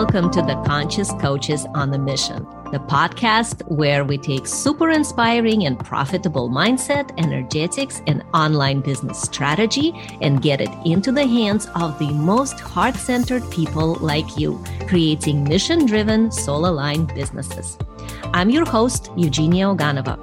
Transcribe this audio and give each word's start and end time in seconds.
Welcome 0.00 0.30
to 0.30 0.42
the 0.42 0.54
Conscious 0.64 1.10
Coaches 1.14 1.66
on 1.74 1.90
the 1.90 1.98
Mission, 1.98 2.44
the 2.70 2.78
podcast 2.78 3.68
where 3.68 4.04
we 4.04 4.16
take 4.16 4.46
super 4.46 4.90
inspiring 4.90 5.66
and 5.66 5.76
profitable 5.76 6.48
mindset, 6.48 7.10
energetics, 7.18 8.00
and 8.06 8.22
online 8.32 8.80
business 8.80 9.20
strategy 9.20 9.92
and 10.20 10.40
get 10.40 10.60
it 10.60 10.70
into 10.84 11.10
the 11.10 11.26
hands 11.26 11.66
of 11.74 11.98
the 11.98 12.12
most 12.12 12.60
heart 12.60 12.94
centered 12.94 13.42
people 13.50 13.96
like 13.96 14.38
you, 14.38 14.62
creating 14.86 15.42
mission 15.42 15.84
driven, 15.84 16.30
soul 16.30 16.66
aligned 16.66 17.12
businesses. 17.16 17.76
I'm 18.32 18.50
your 18.50 18.66
host, 18.66 19.10
Eugenia 19.16 19.64
Oganova. 19.64 20.16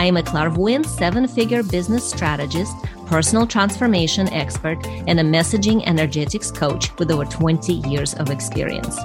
I 0.00 0.04
am 0.06 0.16
a 0.16 0.22
clairvoyant 0.22 0.86
seven 0.86 1.28
figure 1.28 1.62
business 1.62 2.08
strategist 2.08 2.74
personal 3.10 3.44
transformation 3.44 4.32
expert, 4.32 4.78
and 4.86 5.18
a 5.18 5.24
messaging 5.24 5.84
energetics 5.84 6.52
coach 6.52 6.96
with 6.98 7.10
over 7.10 7.24
20 7.24 7.72
years 7.90 8.14
of 8.14 8.30
experience. 8.30 8.96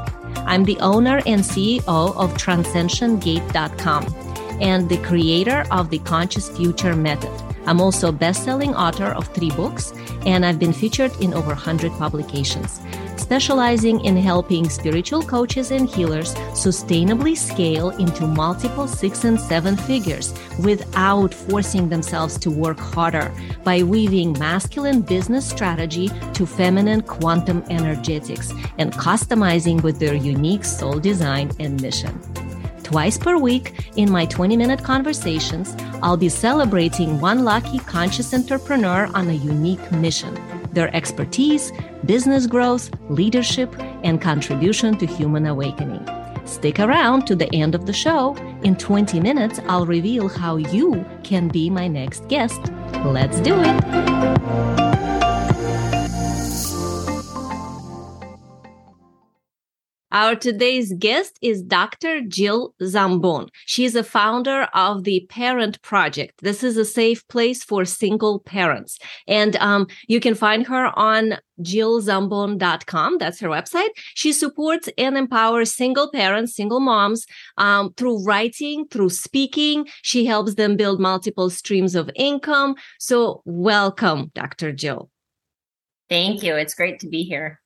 I'm 0.46 0.64
the 0.64 0.80
owner 0.80 1.24
and 1.26 1.42
CEO 1.42 2.16
of 2.16 2.32
TranscensionGate.com 2.36 4.16
and 4.62 4.88
the 4.88 4.98
creator 4.98 5.66
of 5.72 5.90
the 5.90 5.98
Conscious 6.00 6.56
Future 6.56 6.96
Method. 6.96 7.55
I'm 7.68 7.82
also 7.82 8.10
a 8.10 8.12
best-selling 8.12 8.76
author 8.76 9.08
of 9.08 9.28
three 9.34 9.52
books, 9.52 9.94
and 10.26 10.46
I've 10.46 10.60
been 10.60 10.74
featured 10.74 11.12
in 11.22 11.34
over 11.34 11.48
100 11.48 11.92
publications 11.94 12.82
specializing 13.26 14.04
in 14.06 14.16
helping 14.16 14.70
spiritual 14.70 15.24
coaches 15.24 15.72
and 15.72 15.90
healers 15.90 16.36
sustainably 16.54 17.36
scale 17.36 17.90
into 17.90 18.28
multiple 18.28 18.88
six 18.88 19.24
and 19.24 19.40
seven 19.40 19.76
figures 19.76 20.32
without 20.60 21.34
forcing 21.34 21.90
themselves 21.90 22.38
to 22.38 22.52
work 22.52 22.80
harder 22.80 23.34
by 23.64 23.82
weaving 23.82 24.38
masculine 24.38 25.02
business 25.02 25.50
strategy 25.50 26.10
to 26.34 26.46
feminine 26.46 27.02
quantum 27.02 27.64
energetics 27.70 28.54
and 28.78 28.94
customizing 28.94 29.82
with 29.82 29.98
their 30.00 30.14
unique 30.14 30.64
soul 30.64 31.00
design 31.00 31.50
and 31.60 31.82
mission. 31.82 32.35
Twice 32.86 33.18
per 33.18 33.36
week, 33.36 33.90
in 33.96 34.12
my 34.12 34.28
20 34.28 34.56
minute 34.56 34.84
conversations, 34.84 35.76
I'll 36.04 36.18
be 36.18 36.30
celebrating 36.30 37.20
one 37.20 37.44
lucky 37.44 37.80
conscious 37.80 38.32
entrepreneur 38.32 39.10
on 39.16 39.28
a 39.28 39.34
unique 39.34 39.92
mission 39.92 40.40
their 40.72 40.96
expertise, 40.96 41.72
business 42.06 42.46
growth, 42.46 42.92
leadership, 43.10 43.74
and 44.04 44.22
contribution 44.22 44.98
to 44.98 45.08
human 45.08 45.48
awakening. 45.48 46.06
Stick 46.46 46.80
around 46.80 47.26
to 47.26 47.36
the 47.36 47.52
end 47.56 47.74
of 47.74 47.88
the 47.88 47.94
show. 47.94 48.36
In 48.62 48.76
20 48.76 49.20
minutes, 49.20 49.60
I'll 49.68 49.88
reveal 49.88 50.28
how 50.28 50.58
you 50.58 51.04
can 51.24 51.48
be 51.48 51.72
my 51.72 51.88
next 51.88 52.28
guest. 52.28 52.62
Let's 53.04 53.40
do 53.40 53.56
it. 53.58 55.05
Our 60.16 60.38
today's 60.38 60.94
guest 60.94 61.38
is 61.42 61.62
Dr. 61.62 62.22
Jill 62.22 62.74
Zambon. 62.82 63.50
She 63.66 63.84
is 63.84 63.98
a 63.98 64.04
founder 64.04 64.70
of 64.74 65.04
the 65.04 65.28
Parent 65.30 65.82
Project. 65.82 66.40
This 66.42 66.64
is 66.64 66.78
a 66.78 66.86
safe 66.86 67.28
place 67.28 67.66
for 67.66 67.84
single 67.84 68.40
parents. 68.40 68.98
And 69.28 69.58
um, 69.58 69.88
you 70.08 70.22
can 70.22 70.34
find 70.34 70.66
her 70.68 70.98
on 70.98 71.36
jillzambon.com. 71.62 73.18
That's 73.18 73.42
her 73.42 73.50
website. 73.50 73.90
She 74.14 74.32
supports 74.32 74.88
and 74.98 75.18
empowers 75.18 75.74
single 75.74 76.10
parents, 76.10 76.56
single 76.56 76.80
moms 76.80 77.26
um, 77.58 77.94
through 77.98 78.24
writing, 78.24 78.88
through 78.88 79.10
speaking. 79.10 79.86
She 80.02 80.26
helps 80.26 80.56
them 80.56 80.78
build 80.78 81.02
multiple 81.02 81.50
streams 81.50 81.94
of 81.94 82.10
income. 82.16 82.76
So, 83.00 83.42
welcome, 83.44 84.32
Dr. 84.34 84.72
Jill. 84.72 85.10
Thank 86.08 86.42
you. 86.42 86.56
It's 86.56 86.74
great 86.74 87.00
to 87.02 87.10
be 87.10 87.24
here. 87.24 87.60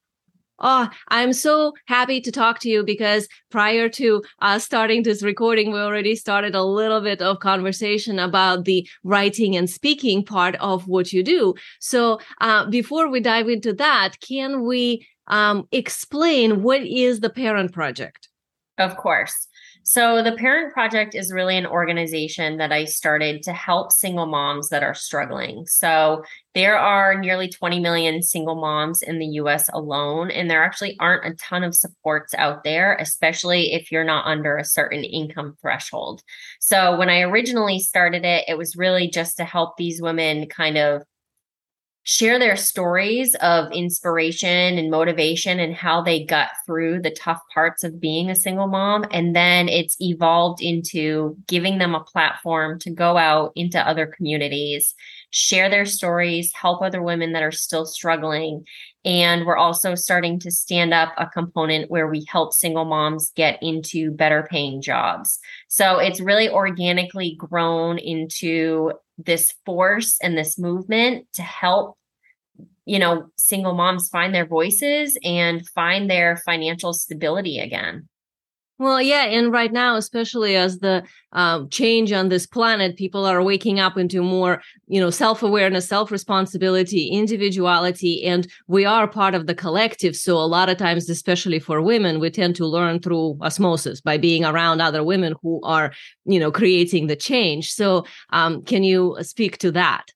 Oh, 0.61 0.89
I'm 1.07 1.33
so 1.33 1.73
happy 1.85 2.19
to 2.21 2.31
talk 2.31 2.59
to 2.59 2.69
you 2.69 2.83
because 2.83 3.27
prior 3.49 3.87
to 3.89 4.23
uh, 4.41 4.59
starting 4.59 5.03
this 5.03 5.23
recording, 5.23 5.71
we 5.71 5.79
already 5.79 6.15
started 6.15 6.55
a 6.55 6.63
little 6.63 7.01
bit 7.01 7.21
of 7.21 7.39
conversation 7.39 8.19
about 8.19 8.65
the 8.65 8.87
writing 9.03 9.55
and 9.55 9.69
speaking 9.69 10.23
part 10.23 10.55
of 10.55 10.87
what 10.87 11.13
you 11.13 11.23
do. 11.23 11.55
So, 11.79 12.19
uh, 12.41 12.69
before 12.69 13.09
we 13.09 13.19
dive 13.19 13.47
into 13.47 13.73
that, 13.73 14.19
can 14.19 14.63
we 14.63 15.07
um, 15.27 15.67
explain 15.71 16.63
what 16.63 16.81
is 16.81 17.19
the 17.21 17.29
Parent 17.29 17.71
Project? 17.71 18.29
Of 18.77 18.97
course. 18.97 19.48
So, 19.83 20.21
the 20.21 20.33
Parent 20.33 20.71
Project 20.73 21.15
is 21.15 21.31
really 21.31 21.57
an 21.57 21.65
organization 21.65 22.57
that 22.57 22.71
I 22.71 22.85
started 22.85 23.41
to 23.43 23.53
help 23.53 23.91
single 23.91 24.27
moms 24.27 24.69
that 24.69 24.83
are 24.83 24.93
struggling. 24.93 25.65
So, 25.65 26.23
there 26.53 26.77
are 26.77 27.17
nearly 27.17 27.47
20 27.47 27.79
million 27.79 28.21
single 28.21 28.55
moms 28.55 29.01
in 29.01 29.17
the 29.17 29.25
US 29.41 29.67
alone, 29.69 30.29
and 30.29 30.49
there 30.49 30.63
actually 30.63 30.95
aren't 30.99 31.25
a 31.25 31.35
ton 31.37 31.63
of 31.63 31.73
supports 31.75 32.35
out 32.35 32.63
there, 32.63 32.97
especially 32.97 33.73
if 33.73 33.91
you're 33.91 34.03
not 34.03 34.27
under 34.27 34.57
a 34.57 34.65
certain 34.65 35.03
income 35.03 35.57
threshold. 35.61 36.21
So, 36.59 36.95
when 36.97 37.09
I 37.09 37.21
originally 37.21 37.79
started 37.79 38.25
it, 38.25 38.45
it 38.47 38.57
was 38.57 38.75
really 38.75 39.09
just 39.09 39.37
to 39.37 39.45
help 39.45 39.77
these 39.77 40.01
women 40.01 40.47
kind 40.47 40.77
of 40.77 41.03
share 42.09 42.39
their 42.39 42.55
stories 42.55 43.35
of 43.35 43.71
inspiration 43.71 44.79
and 44.79 44.89
motivation 44.89 45.59
and 45.59 45.75
how 45.75 46.01
they 46.01 46.25
got 46.25 46.49
through 46.65 46.99
the 46.99 47.11
tough 47.11 47.39
parts 47.53 47.83
of 47.83 48.01
being 48.01 48.31
a 48.31 48.35
single 48.35 48.65
mom. 48.65 49.05
And 49.11 49.35
then 49.35 49.69
it's 49.69 49.95
evolved 49.99 50.59
into 50.59 51.37
giving 51.45 51.77
them 51.77 51.93
a 51.93 52.03
platform 52.03 52.79
to 52.79 52.89
go 52.89 53.15
out 53.15 53.51
into 53.55 53.79
other 53.87 54.07
communities, 54.07 54.95
share 55.29 55.69
their 55.69 55.85
stories, 55.85 56.51
help 56.51 56.81
other 56.81 57.03
women 57.03 57.33
that 57.33 57.43
are 57.43 57.51
still 57.51 57.85
struggling. 57.85 58.65
And 59.05 59.45
we're 59.45 59.55
also 59.55 59.93
starting 59.93 60.39
to 60.39 60.49
stand 60.49 60.95
up 60.95 61.13
a 61.15 61.27
component 61.27 61.91
where 61.91 62.07
we 62.07 62.25
help 62.27 62.53
single 62.53 62.85
moms 62.85 63.31
get 63.35 63.61
into 63.61 64.09
better 64.09 64.47
paying 64.49 64.81
jobs. 64.81 65.37
So 65.67 65.99
it's 65.99 66.19
really 66.19 66.49
organically 66.49 67.35
grown 67.37 67.99
into 67.99 68.93
this 69.19 69.53
force 69.63 70.17
and 70.23 70.35
this 70.35 70.57
movement 70.57 71.27
to 71.33 71.43
help 71.43 71.98
you 72.89 72.97
know, 72.97 73.29
single 73.37 73.75
moms 73.75 74.09
find 74.09 74.33
their 74.33 74.47
voices 74.47 75.15
and 75.23 75.67
find 75.69 76.09
their 76.09 76.37
financial 76.37 76.91
stability 76.91 77.59
again. 77.59 78.09
Well, 78.79 79.01
yeah, 79.01 79.25
and 79.25 79.51
right 79.51 79.73
now, 79.73 79.97
especially 79.97 80.55
as 80.55 80.79
the 80.79 81.03
um, 81.33 81.69
change 81.69 82.13
on 82.13 82.29
this 82.29 82.47
planet, 82.47 82.95
people 82.95 83.25
are 83.25 83.43
waking 83.43 83.79
up 83.79 83.97
into 83.97 84.23
more, 84.23 84.61
you 84.87 85.01
know, 85.01 85.09
self 85.09 85.43
awareness, 85.43 85.87
self 85.87 86.11
responsibility, 86.11 87.07
individuality, 87.07 88.23
and 88.23 88.47
we 88.67 88.85
are 88.85 89.05
part 89.05 89.35
of 89.35 89.47
the 89.47 89.53
collective. 89.53 90.15
So 90.15 90.37
a 90.37 90.47
lot 90.47 90.69
of 90.69 90.77
times, 90.77 91.09
especially 91.09 91.59
for 91.59 91.81
women, 91.81 92.19
we 92.21 92.31
tend 92.31 92.55
to 92.55 92.65
learn 92.65 93.01
through 93.01 93.37
osmosis 93.41 94.01
by 94.01 94.17
being 94.17 94.45
around 94.45 94.81
other 94.81 95.03
women 95.03 95.35
who 95.43 95.61
are, 95.63 95.91
you 96.25 96.39
know, 96.39 96.51
creating 96.51 97.07
the 97.07 97.17
change. 97.17 97.73
So, 97.73 98.05
um, 98.31 98.63
can 98.63 98.83
you 98.83 99.17
speak 99.21 99.57
to 99.59 99.71
that? 99.73 100.09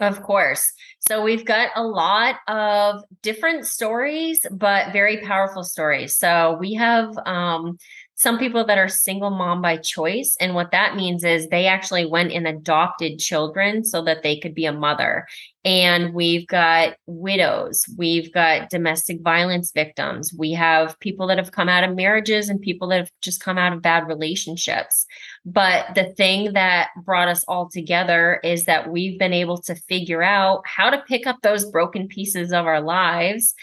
Of 0.00 0.22
course. 0.22 0.72
So 1.08 1.22
we've 1.22 1.44
got 1.44 1.70
a 1.74 1.82
lot 1.82 2.36
of 2.46 3.02
different 3.22 3.66
stories, 3.66 4.46
but 4.50 4.92
very 4.92 5.18
powerful 5.22 5.64
stories. 5.64 6.16
So 6.16 6.56
we 6.60 6.74
have 6.74 7.16
um, 7.26 7.78
some 8.18 8.36
people 8.36 8.64
that 8.64 8.78
are 8.78 8.88
single 8.88 9.30
mom 9.30 9.62
by 9.62 9.76
choice. 9.76 10.36
And 10.40 10.52
what 10.52 10.72
that 10.72 10.96
means 10.96 11.22
is 11.22 11.46
they 11.46 11.66
actually 11.66 12.04
went 12.04 12.32
and 12.32 12.48
adopted 12.48 13.20
children 13.20 13.84
so 13.84 14.02
that 14.02 14.24
they 14.24 14.36
could 14.40 14.56
be 14.56 14.66
a 14.66 14.72
mother. 14.72 15.24
And 15.64 16.12
we've 16.12 16.46
got 16.46 16.96
widows, 17.06 17.84
we've 17.96 18.32
got 18.32 18.70
domestic 18.70 19.20
violence 19.20 19.70
victims, 19.70 20.34
we 20.36 20.52
have 20.52 20.98
people 20.98 21.28
that 21.28 21.38
have 21.38 21.52
come 21.52 21.68
out 21.68 21.84
of 21.84 21.94
marriages 21.94 22.48
and 22.48 22.60
people 22.60 22.88
that 22.88 22.98
have 22.98 23.12
just 23.20 23.40
come 23.40 23.56
out 23.56 23.72
of 23.72 23.82
bad 23.82 24.08
relationships. 24.08 25.06
But 25.44 25.94
the 25.94 26.12
thing 26.14 26.54
that 26.54 26.88
brought 27.04 27.28
us 27.28 27.44
all 27.46 27.68
together 27.68 28.40
is 28.42 28.64
that 28.64 28.90
we've 28.90 29.18
been 29.18 29.32
able 29.32 29.58
to 29.62 29.76
figure 29.76 30.22
out 30.22 30.62
how 30.66 30.90
to 30.90 31.04
pick 31.06 31.26
up 31.26 31.36
those 31.42 31.70
broken 31.70 32.08
pieces 32.08 32.52
of 32.52 32.66
our 32.66 32.80
lives 32.80 33.54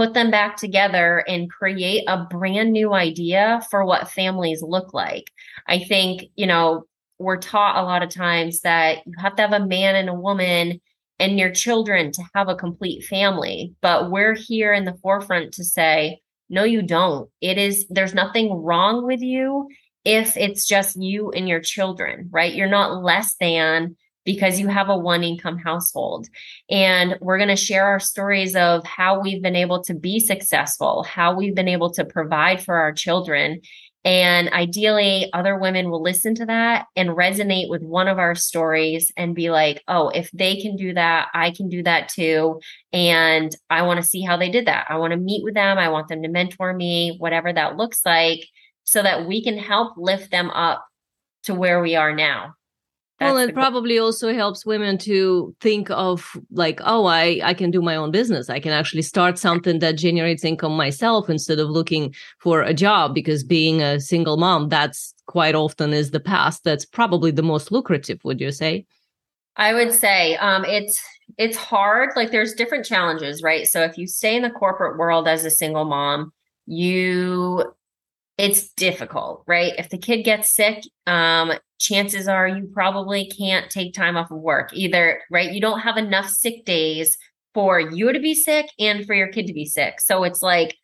put 0.00 0.14
them 0.14 0.30
back 0.30 0.56
together 0.56 1.22
and 1.28 1.50
create 1.50 2.04
a 2.08 2.24
brand 2.24 2.72
new 2.72 2.94
idea 2.94 3.60
for 3.70 3.84
what 3.84 4.08
families 4.08 4.62
look 4.62 4.94
like. 4.94 5.24
I 5.68 5.80
think, 5.80 6.24
you 6.36 6.46
know, 6.46 6.84
we're 7.18 7.36
taught 7.36 7.76
a 7.76 7.84
lot 7.84 8.02
of 8.02 8.08
times 8.08 8.62
that 8.62 9.00
you 9.04 9.12
have 9.18 9.36
to 9.36 9.42
have 9.42 9.52
a 9.52 9.66
man 9.66 9.96
and 9.96 10.08
a 10.08 10.14
woman 10.14 10.80
and 11.18 11.38
your 11.38 11.50
children 11.50 12.12
to 12.12 12.22
have 12.34 12.48
a 12.48 12.54
complete 12.54 13.04
family. 13.04 13.74
But 13.82 14.10
we're 14.10 14.34
here 14.34 14.72
in 14.72 14.86
the 14.86 14.96
forefront 15.02 15.52
to 15.54 15.64
say, 15.64 16.22
no, 16.48 16.64
you 16.64 16.80
don't. 16.80 17.28
It 17.42 17.58
is, 17.58 17.86
there's 17.90 18.14
nothing 18.14 18.54
wrong 18.54 19.04
with 19.04 19.20
you 19.20 19.68
if 20.06 20.34
it's 20.38 20.66
just 20.66 20.96
you 20.98 21.30
and 21.30 21.46
your 21.46 21.60
children, 21.60 22.30
right? 22.32 22.54
You're 22.54 22.68
not 22.68 23.02
less 23.02 23.34
than 23.38 23.96
because 24.24 24.60
you 24.60 24.68
have 24.68 24.88
a 24.88 24.96
one 24.96 25.24
income 25.24 25.58
household. 25.58 26.28
And 26.70 27.16
we're 27.20 27.38
going 27.38 27.48
to 27.48 27.56
share 27.56 27.86
our 27.86 28.00
stories 28.00 28.54
of 28.54 28.84
how 28.84 29.20
we've 29.20 29.42
been 29.42 29.56
able 29.56 29.82
to 29.84 29.94
be 29.94 30.20
successful, 30.20 31.02
how 31.04 31.34
we've 31.34 31.54
been 31.54 31.68
able 31.68 31.90
to 31.92 32.04
provide 32.04 32.62
for 32.62 32.76
our 32.76 32.92
children. 32.92 33.60
And 34.02 34.48
ideally, 34.50 35.30
other 35.34 35.58
women 35.58 35.90
will 35.90 36.02
listen 36.02 36.34
to 36.36 36.46
that 36.46 36.86
and 36.96 37.10
resonate 37.10 37.68
with 37.68 37.82
one 37.82 38.08
of 38.08 38.18
our 38.18 38.34
stories 38.34 39.12
and 39.14 39.34
be 39.34 39.50
like, 39.50 39.82
oh, 39.88 40.08
if 40.08 40.30
they 40.32 40.56
can 40.56 40.76
do 40.76 40.94
that, 40.94 41.28
I 41.34 41.50
can 41.50 41.68
do 41.68 41.82
that 41.82 42.08
too. 42.08 42.60
And 42.94 43.54
I 43.68 43.82
want 43.82 44.00
to 44.00 44.08
see 44.08 44.22
how 44.22 44.38
they 44.38 44.48
did 44.50 44.66
that. 44.66 44.86
I 44.88 44.96
want 44.96 45.10
to 45.12 45.18
meet 45.18 45.44
with 45.44 45.52
them. 45.52 45.76
I 45.76 45.90
want 45.90 46.08
them 46.08 46.22
to 46.22 46.28
mentor 46.28 46.72
me, 46.72 47.16
whatever 47.18 47.52
that 47.52 47.76
looks 47.76 48.00
like, 48.06 48.46
so 48.84 49.02
that 49.02 49.26
we 49.26 49.44
can 49.44 49.58
help 49.58 49.94
lift 49.98 50.30
them 50.30 50.48
up 50.50 50.82
to 51.42 51.54
where 51.54 51.82
we 51.82 51.94
are 51.94 52.14
now. 52.14 52.54
That's 53.20 53.34
well, 53.34 53.48
it 53.48 53.52
probably 53.52 53.98
also 53.98 54.32
helps 54.32 54.64
women 54.64 54.96
to 54.98 55.54
think 55.60 55.90
of 55.90 56.38
like, 56.50 56.80
oh, 56.84 57.04
I 57.04 57.38
I 57.44 57.52
can 57.52 57.70
do 57.70 57.82
my 57.82 57.94
own 57.94 58.10
business. 58.10 58.48
I 58.48 58.60
can 58.60 58.72
actually 58.72 59.02
start 59.02 59.38
something 59.38 59.78
that 59.80 59.98
generates 59.98 60.42
income 60.42 60.74
myself 60.74 61.28
instead 61.28 61.58
of 61.58 61.68
looking 61.68 62.14
for 62.38 62.62
a 62.62 62.72
job. 62.72 63.14
Because 63.14 63.44
being 63.44 63.82
a 63.82 64.00
single 64.00 64.38
mom, 64.38 64.70
that's 64.70 65.12
quite 65.26 65.54
often 65.54 65.92
is 65.92 66.12
the 66.12 66.20
path 66.20 66.60
that's 66.64 66.86
probably 66.86 67.30
the 67.30 67.42
most 67.42 67.70
lucrative. 67.70 68.24
Would 68.24 68.40
you 68.40 68.50
say? 68.50 68.86
I 69.56 69.74
would 69.74 69.92
say 69.92 70.36
um, 70.36 70.64
it's 70.64 70.98
it's 71.36 71.58
hard. 71.58 72.12
Like 72.16 72.30
there's 72.30 72.54
different 72.54 72.86
challenges, 72.86 73.42
right? 73.42 73.66
So 73.66 73.82
if 73.82 73.98
you 73.98 74.06
stay 74.06 74.34
in 74.34 74.42
the 74.42 74.50
corporate 74.50 74.96
world 74.96 75.28
as 75.28 75.44
a 75.44 75.50
single 75.50 75.84
mom, 75.84 76.32
you 76.64 77.70
it's 78.40 78.70
difficult, 78.72 79.44
right? 79.46 79.74
If 79.76 79.90
the 79.90 79.98
kid 79.98 80.22
gets 80.22 80.54
sick, 80.54 80.82
um, 81.06 81.52
chances 81.78 82.26
are 82.26 82.48
you 82.48 82.70
probably 82.72 83.26
can't 83.26 83.70
take 83.70 83.92
time 83.92 84.16
off 84.16 84.30
of 84.30 84.38
work 84.38 84.70
either, 84.72 85.20
right? 85.30 85.52
You 85.52 85.60
don't 85.60 85.80
have 85.80 85.98
enough 85.98 86.30
sick 86.30 86.64
days 86.64 87.18
for 87.52 87.78
you 87.78 88.12
to 88.12 88.18
be 88.18 88.34
sick 88.34 88.70
and 88.78 89.04
for 89.04 89.14
your 89.14 89.28
kid 89.28 89.46
to 89.48 89.52
be 89.52 89.66
sick. 89.66 90.00
So 90.00 90.24
it's 90.24 90.40
like 90.40 90.76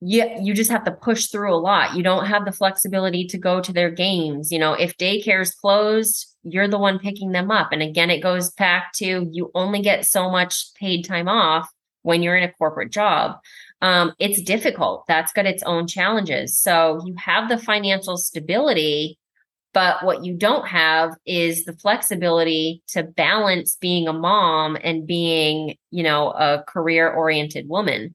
you 0.00 0.24
you 0.40 0.54
just 0.54 0.70
have 0.70 0.84
to 0.84 0.92
push 0.92 1.26
through 1.26 1.52
a 1.52 1.58
lot. 1.58 1.96
You 1.96 2.04
don't 2.04 2.26
have 2.26 2.44
the 2.44 2.52
flexibility 2.52 3.26
to 3.26 3.38
go 3.38 3.60
to 3.60 3.72
their 3.72 3.90
games. 3.90 4.52
You 4.52 4.60
know, 4.60 4.74
if 4.74 4.96
daycare 4.96 5.42
is 5.42 5.52
closed, 5.52 6.36
you're 6.44 6.68
the 6.68 6.78
one 6.78 7.00
picking 7.00 7.32
them 7.32 7.50
up. 7.50 7.72
And 7.72 7.82
again, 7.82 8.10
it 8.10 8.22
goes 8.22 8.52
back 8.52 8.92
to 8.94 9.28
you 9.32 9.50
only 9.56 9.82
get 9.82 10.06
so 10.06 10.30
much 10.30 10.72
paid 10.74 11.04
time 11.04 11.28
off 11.28 11.68
when 12.02 12.22
you're 12.22 12.36
in 12.36 12.48
a 12.48 12.52
corporate 12.52 12.92
job. 12.92 13.38
Um, 13.82 14.12
it's 14.18 14.42
difficult. 14.42 15.06
That's 15.08 15.32
got 15.32 15.46
its 15.46 15.62
own 15.62 15.86
challenges. 15.86 16.58
So 16.58 17.02
you 17.06 17.14
have 17.16 17.48
the 17.48 17.58
financial 17.58 18.18
stability 18.18 19.18
but 19.72 20.04
what 20.04 20.24
you 20.24 20.34
don't 20.34 20.66
have 20.66 21.14
is 21.26 21.64
the 21.64 21.76
flexibility 21.76 22.82
to 22.88 23.04
balance 23.04 23.76
being 23.80 24.08
a 24.08 24.12
mom 24.12 24.76
and 24.82 25.06
being, 25.06 25.76
you 25.90 26.02
know, 26.02 26.30
a 26.30 26.64
career 26.66 27.08
oriented 27.08 27.68
woman. 27.68 28.14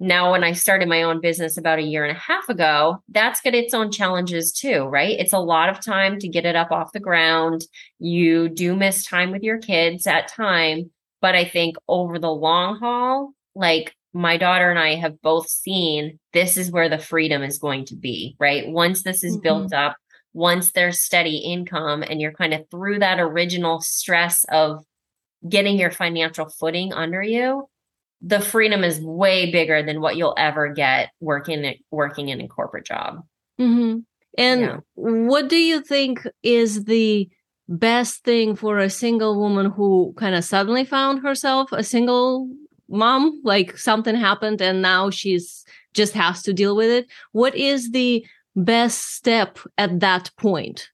Now, 0.00 0.32
when 0.32 0.42
I 0.42 0.52
started 0.52 0.88
my 0.88 1.04
own 1.04 1.20
business 1.20 1.56
about 1.56 1.78
a 1.78 1.82
year 1.82 2.04
and 2.04 2.16
a 2.16 2.20
half 2.20 2.48
ago, 2.48 3.00
that's 3.08 3.40
got 3.40 3.54
its 3.54 3.72
own 3.72 3.92
challenges 3.92 4.50
too, 4.50 4.82
right? 4.82 5.16
It's 5.16 5.32
a 5.32 5.38
lot 5.38 5.68
of 5.68 5.80
time 5.80 6.18
to 6.18 6.28
get 6.28 6.44
it 6.44 6.56
up 6.56 6.72
off 6.72 6.92
the 6.92 6.98
ground. 6.98 7.64
You 8.00 8.48
do 8.48 8.74
miss 8.74 9.06
time 9.06 9.30
with 9.30 9.44
your 9.44 9.58
kids 9.58 10.08
at 10.08 10.26
time. 10.26 10.90
But 11.20 11.36
I 11.36 11.44
think 11.44 11.76
over 11.86 12.18
the 12.18 12.32
long 12.32 12.80
haul, 12.80 13.32
like 13.54 13.94
my 14.12 14.36
daughter 14.36 14.70
and 14.70 14.78
I 14.78 14.96
have 14.96 15.20
both 15.22 15.48
seen 15.48 16.18
this 16.32 16.56
is 16.56 16.70
where 16.70 16.88
the 16.88 16.98
freedom 16.98 17.42
is 17.42 17.58
going 17.58 17.86
to 17.86 17.96
be, 17.96 18.36
right? 18.38 18.68
Once 18.68 19.02
this 19.02 19.24
is 19.24 19.34
mm-hmm. 19.34 19.42
built 19.42 19.72
up, 19.72 19.96
once 20.34 20.72
there's 20.72 21.00
steady 21.00 21.38
income 21.38 22.02
and 22.02 22.20
you're 22.20 22.32
kind 22.32 22.54
of 22.54 22.68
through 22.70 22.98
that 22.98 23.20
original 23.20 23.80
stress 23.80 24.44
of 24.50 24.84
getting 25.48 25.78
your 25.78 25.90
financial 25.90 26.48
footing 26.48 26.92
under 26.92 27.22
you, 27.22 27.68
the 28.20 28.40
freedom 28.40 28.84
is 28.84 29.00
way 29.00 29.50
bigger 29.50 29.82
than 29.82 30.00
what 30.00 30.16
you'll 30.16 30.34
ever 30.36 30.72
get 30.72 31.10
working 31.20 31.74
working 31.90 32.28
in 32.28 32.40
a 32.40 32.48
corporate 32.48 32.86
job. 32.86 33.22
Mm-hmm. 33.60 33.98
And 34.38 34.60
yeah. 34.60 34.76
what 34.94 35.48
do 35.48 35.56
you 35.56 35.82
think 35.82 36.26
is 36.42 36.84
the 36.84 37.28
best 37.68 38.24
thing 38.24 38.56
for 38.56 38.78
a 38.78 38.90
single 38.90 39.38
woman 39.38 39.70
who 39.70 40.14
kind 40.16 40.34
of 40.34 40.44
suddenly 40.44 40.84
found 40.84 41.22
herself 41.22 41.72
a 41.72 41.82
single 41.82 42.48
mom? 42.92 43.40
Like 43.44 43.76
something 43.76 44.14
happened 44.14 44.60
and 44.60 44.82
now 44.82 45.10
she's 45.10 45.64
just 45.94 46.14
has 46.14 46.42
to 46.42 46.52
deal 46.52 46.76
with 46.76 46.90
it. 46.90 47.06
What 47.32 47.54
is 47.54 47.90
the 47.90 48.24
best 48.56 49.14
step 49.14 49.58
at 49.78 50.00
that 50.00 50.30
point? 50.36 50.90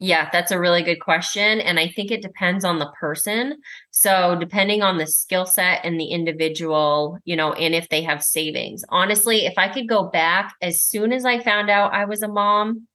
Yeah, 0.00 0.28
that's 0.30 0.52
a 0.52 0.60
really 0.60 0.82
good 0.84 1.00
question. 1.00 1.60
And 1.60 1.80
I 1.80 1.88
think 1.88 2.12
it 2.12 2.22
depends 2.22 2.64
on 2.64 2.78
the 2.78 2.92
person. 3.00 3.56
So, 3.90 4.36
depending 4.38 4.80
on 4.80 4.96
the 4.96 5.08
skill 5.08 5.44
set 5.44 5.80
and 5.84 5.98
the 5.98 6.06
individual, 6.06 7.18
you 7.24 7.34
know, 7.34 7.52
and 7.54 7.74
if 7.74 7.88
they 7.88 8.02
have 8.02 8.22
savings. 8.22 8.84
Honestly, 8.90 9.46
if 9.46 9.54
I 9.58 9.68
could 9.68 9.88
go 9.88 10.04
back 10.04 10.54
as 10.62 10.82
soon 10.82 11.12
as 11.12 11.24
I 11.24 11.40
found 11.40 11.68
out 11.68 11.94
I 11.94 12.04
was 12.04 12.22
a 12.22 12.28
mom, 12.28 12.86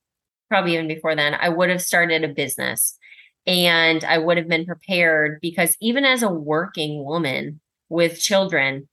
probably 0.49 0.75
even 0.75 0.87
before 0.87 1.13
then, 1.13 1.33
I 1.33 1.49
would 1.49 1.69
have 1.69 1.81
started 1.81 2.23
a 2.23 2.29
business 2.29 2.97
and 3.45 4.03
I 4.05 4.17
would 4.17 4.37
have 4.37 4.47
been 4.47 4.65
prepared 4.65 5.39
because 5.41 5.75
even 5.81 6.05
as 6.05 6.23
a 6.23 6.29
working 6.29 7.03
woman 7.03 7.59
with 7.93 8.19
children, 8.19 8.89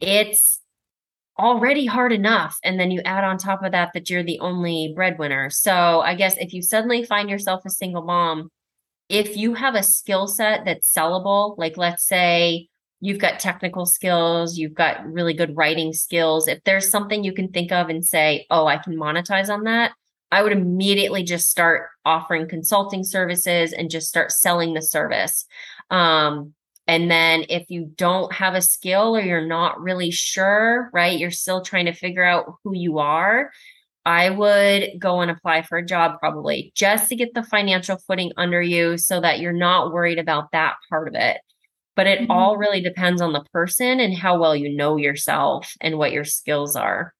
it's 0.00 0.60
already 1.38 1.86
hard 1.86 2.12
enough. 2.12 2.58
And 2.62 2.78
then 2.78 2.90
you 2.90 3.00
add 3.04 3.24
on 3.24 3.38
top 3.38 3.64
of 3.64 3.72
that 3.72 3.92
that 3.94 4.10
you're 4.10 4.22
the 4.22 4.38
only 4.40 4.92
breadwinner. 4.94 5.50
So 5.50 6.00
i 6.00 6.14
guess 6.14 6.36
if 6.38 6.52
you 6.52 6.62
suddenly 6.62 7.04
find 7.04 7.28
yourself 7.30 7.62
a 7.64 7.70
single 7.70 8.02
mom 8.02 8.50
if 9.08 9.36
you 9.36 9.54
have 9.54 9.74
a 9.74 9.82
skill 9.82 10.26
set 10.26 10.64
that's 10.64 10.92
sellable 10.92 11.58
like 11.58 11.76
let's 11.76 12.06
say 12.06 12.68
you've 13.00 13.18
got 13.18 13.38
technical 13.38 13.84
skills 13.84 14.56
you've 14.56 14.74
got 14.74 15.04
really 15.04 15.34
good 15.34 15.56
writing 15.56 15.92
skills 15.92 16.48
if 16.48 16.62
there's 16.64 16.88
something 16.88 17.22
you 17.22 17.34
can 17.34 17.48
think 17.48 17.70
of 17.70 17.90
and 17.90 18.04
say 18.04 18.46
oh 18.50 18.66
i 18.66 18.78
can 18.78 18.96
monetize 18.96 19.50
on 19.50 19.64
that 19.64 19.92
i 20.32 20.42
would 20.42 20.52
immediately 20.52 21.22
just 21.22 21.50
start 21.50 21.88
offering 22.04 22.48
consulting 22.48 23.04
services 23.04 23.72
and 23.72 23.90
just 23.90 24.08
start 24.08 24.30
selling 24.30 24.74
the 24.74 24.82
service. 24.82 25.46
Um, 25.90 26.54
and 26.86 27.10
then 27.10 27.46
if 27.48 27.70
you 27.70 27.90
don't 27.96 28.32
have 28.32 28.54
a 28.54 28.60
skill 28.60 29.16
or 29.16 29.20
you're 29.20 29.46
not 29.46 29.80
really 29.80 30.10
sure, 30.10 30.90
right, 30.92 31.18
you're 31.18 31.30
still 31.30 31.62
trying 31.62 31.86
to 31.86 31.94
figure 31.94 32.24
out 32.24 32.56
who 32.62 32.74
you 32.74 32.98
are, 32.98 33.50
I 34.04 34.28
would 34.28 34.90
go 34.98 35.20
and 35.20 35.30
apply 35.30 35.62
for 35.62 35.78
a 35.78 35.84
job 35.84 36.18
probably 36.20 36.72
just 36.74 37.08
to 37.08 37.16
get 37.16 37.32
the 37.32 37.42
financial 37.42 37.96
footing 37.96 38.32
under 38.36 38.60
you 38.60 38.98
so 38.98 39.20
that 39.20 39.40
you're 39.40 39.52
not 39.52 39.92
worried 39.92 40.18
about 40.18 40.52
that 40.52 40.74
part 40.90 41.08
of 41.08 41.14
it. 41.14 41.38
But 41.96 42.06
it 42.06 42.20
mm-hmm. 42.20 42.30
all 42.30 42.58
really 42.58 42.82
depends 42.82 43.22
on 43.22 43.32
the 43.32 43.44
person 43.52 44.00
and 44.00 44.14
how 44.14 44.38
well 44.38 44.54
you 44.54 44.74
know 44.76 44.96
yourself 44.96 45.72
and 45.80 45.96
what 45.96 46.12
your 46.12 46.24
skills 46.24 46.76
are. 46.76 47.14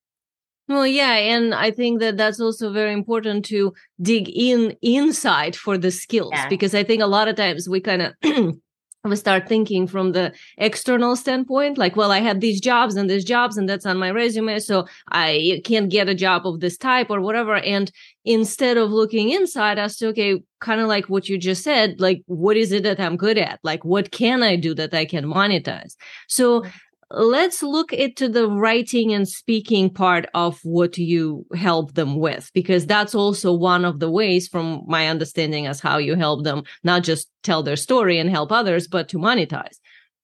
Well, 0.67 0.87
yeah, 0.87 1.13
and 1.13 1.55
I 1.55 1.71
think 1.71 2.01
that 2.01 2.17
that's 2.17 2.41
also 2.41 2.73
very 2.73 2.93
important 2.93 3.45
to 3.47 3.75
dig 4.01 4.31
in 4.31 4.77
inside 4.81 5.57
for 5.57 5.77
the 5.77 5.91
skills 5.91 6.33
yeah. 6.33 6.49
because 6.49 6.75
I 6.75 6.85
think 6.85 7.03
a 7.03 7.07
lot 7.07 7.29
of 7.29 7.37
times 7.37 7.69
we 7.69 7.81
kind 7.81 8.03
of 8.03 8.15
we 9.05 9.17
start 9.17 9.47
thinking 9.47 9.87
from 9.87 10.13
the 10.13 10.33
external 10.57 11.15
standpoint 11.15 11.77
like 11.77 11.95
well 11.95 12.11
i 12.11 12.21
had 12.21 12.41
these 12.41 12.61
jobs 12.61 12.97
and 12.97 13.11
these 13.11 13.25
jobs 13.25 13.57
and 13.57 13.69
that's 13.69 13.85
on 13.85 13.99
my 13.99 14.11
resume 14.11 14.59
so 14.59 14.87
i 15.11 15.61
can't 15.65 15.91
get 15.91 16.09
a 16.09 16.15
job 16.15 16.47
of 16.47 16.61
this 16.61 16.77
type 16.77 17.11
or 17.11 17.21
whatever. 17.21 17.57
And 17.57 17.91
instead 18.25 18.77
of 18.77 18.91
looking 18.91 19.31
inside 19.31 19.79
as 19.79 19.97
to 19.99 20.09
okay 20.09 20.43
kind 20.61 20.81
of 20.81 20.89
like 20.89 21.07
what 21.11 21.29
you 21.29 21.37
just 21.37 21.63
said 21.63 22.01
like 22.01 22.23
what 22.27 22.57
is 22.57 22.73
it 22.73 22.83
that 22.85 22.99
i'm 22.99 23.17
good 23.17 23.37
at? 23.39 23.61
Like 23.63 23.85
what 23.85 24.11
can 24.11 24.43
i 24.43 24.57
do 24.57 24.75
that 24.75 24.95
i 24.95 25.05
can 25.05 25.25
monetize? 25.25 25.95
So 26.29 26.63
mm 26.63 26.71
let's 27.11 27.63
look 27.63 27.93
into 27.93 28.29
the 28.29 28.49
writing 28.49 29.13
and 29.13 29.29
speaking 29.29 29.91
part 29.91 30.27
of 30.35 30.59
what 30.63 30.99
you 30.99 31.47
help 31.55 31.95
them 31.95 32.19
with 32.19 32.51
because 32.55 32.87
that's 32.87 33.15
also 33.15 33.53
one 33.53 33.85
of 33.85 34.01
the 34.01 34.11
ways 34.11 34.49
from 34.49 34.83
my 34.87 35.09
understanding 35.09 35.67
as 35.67 35.81
how 35.81 35.99
you 35.99 36.15
help 36.15 36.45
them 36.45 36.63
not 36.83 37.03
just 37.03 37.29
tell 37.43 37.63
their 37.63 37.77
story 37.77 38.19
and 38.19 38.31
help 38.31 38.51
others 38.51 38.89
but 38.89 39.09
to 39.09 39.19
monetize 39.19 39.79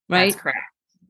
right? 0.09 0.31
that's 0.31 0.37
correct. 0.37 0.59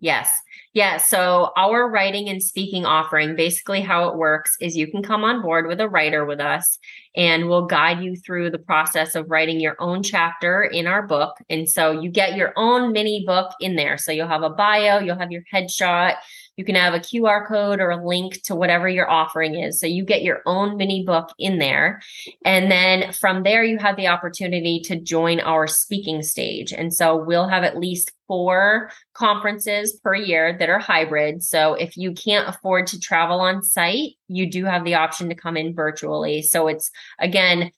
Yes 0.00 0.30
yeah. 0.72 0.98
So 0.98 1.50
our 1.56 1.90
writing 1.90 2.28
and 2.28 2.40
speaking 2.40 2.86
offering, 2.86 3.34
basically 3.34 3.80
how 3.80 4.08
it 4.08 4.16
works 4.16 4.56
is 4.60 4.76
you 4.76 4.88
can 4.88 5.02
come 5.02 5.24
on 5.24 5.42
board 5.42 5.66
with 5.66 5.80
a 5.80 5.88
writer 5.88 6.24
with 6.24 6.38
us 6.38 6.78
and 7.16 7.48
we'll 7.48 7.66
guide 7.66 8.04
you 8.04 8.14
through 8.14 8.50
the 8.50 8.58
process 8.58 9.16
of 9.16 9.28
writing 9.28 9.58
your 9.58 9.74
own 9.80 10.04
chapter 10.04 10.62
in 10.62 10.86
our 10.86 11.04
book. 11.04 11.36
And 11.48 11.68
so 11.68 11.90
you 11.90 12.08
get 12.08 12.36
your 12.36 12.52
own 12.54 12.92
mini 12.92 13.24
book 13.26 13.50
in 13.60 13.74
there. 13.74 13.98
So 13.98 14.12
you'll 14.12 14.28
have 14.28 14.44
a 14.44 14.50
bio, 14.50 15.00
you'll 15.00 15.18
have 15.18 15.32
your 15.32 15.42
headshot, 15.52 16.14
you 16.60 16.64
can 16.66 16.74
have 16.74 16.92
a 16.92 17.00
QR 17.00 17.48
code 17.48 17.80
or 17.80 17.88
a 17.88 18.06
link 18.06 18.42
to 18.42 18.54
whatever 18.54 18.86
your 18.86 19.10
offering 19.10 19.54
is. 19.54 19.80
So 19.80 19.86
you 19.86 20.04
get 20.04 20.22
your 20.22 20.42
own 20.44 20.76
mini 20.76 21.06
book 21.06 21.32
in 21.38 21.56
there. 21.56 22.02
And 22.44 22.70
then 22.70 23.14
from 23.14 23.44
there, 23.44 23.64
you 23.64 23.78
have 23.78 23.96
the 23.96 24.08
opportunity 24.08 24.78
to 24.80 25.00
join 25.00 25.40
our 25.40 25.66
speaking 25.66 26.22
stage. 26.22 26.70
And 26.70 26.92
so 26.92 27.16
we'll 27.16 27.48
have 27.48 27.62
at 27.62 27.78
least 27.78 28.12
four 28.28 28.90
conferences 29.14 29.98
per 30.04 30.14
year 30.14 30.54
that 30.58 30.68
are 30.68 30.78
hybrid. 30.78 31.42
So 31.42 31.72
if 31.72 31.96
you 31.96 32.12
can't 32.12 32.46
afford 32.46 32.88
to 32.88 33.00
travel 33.00 33.40
on 33.40 33.62
site, 33.62 34.16
you 34.28 34.50
do 34.50 34.66
have 34.66 34.84
the 34.84 34.96
option 34.96 35.30
to 35.30 35.34
come 35.34 35.56
in 35.56 35.74
virtually. 35.74 36.42
So 36.42 36.68
it's 36.68 36.90
again, 37.18 37.70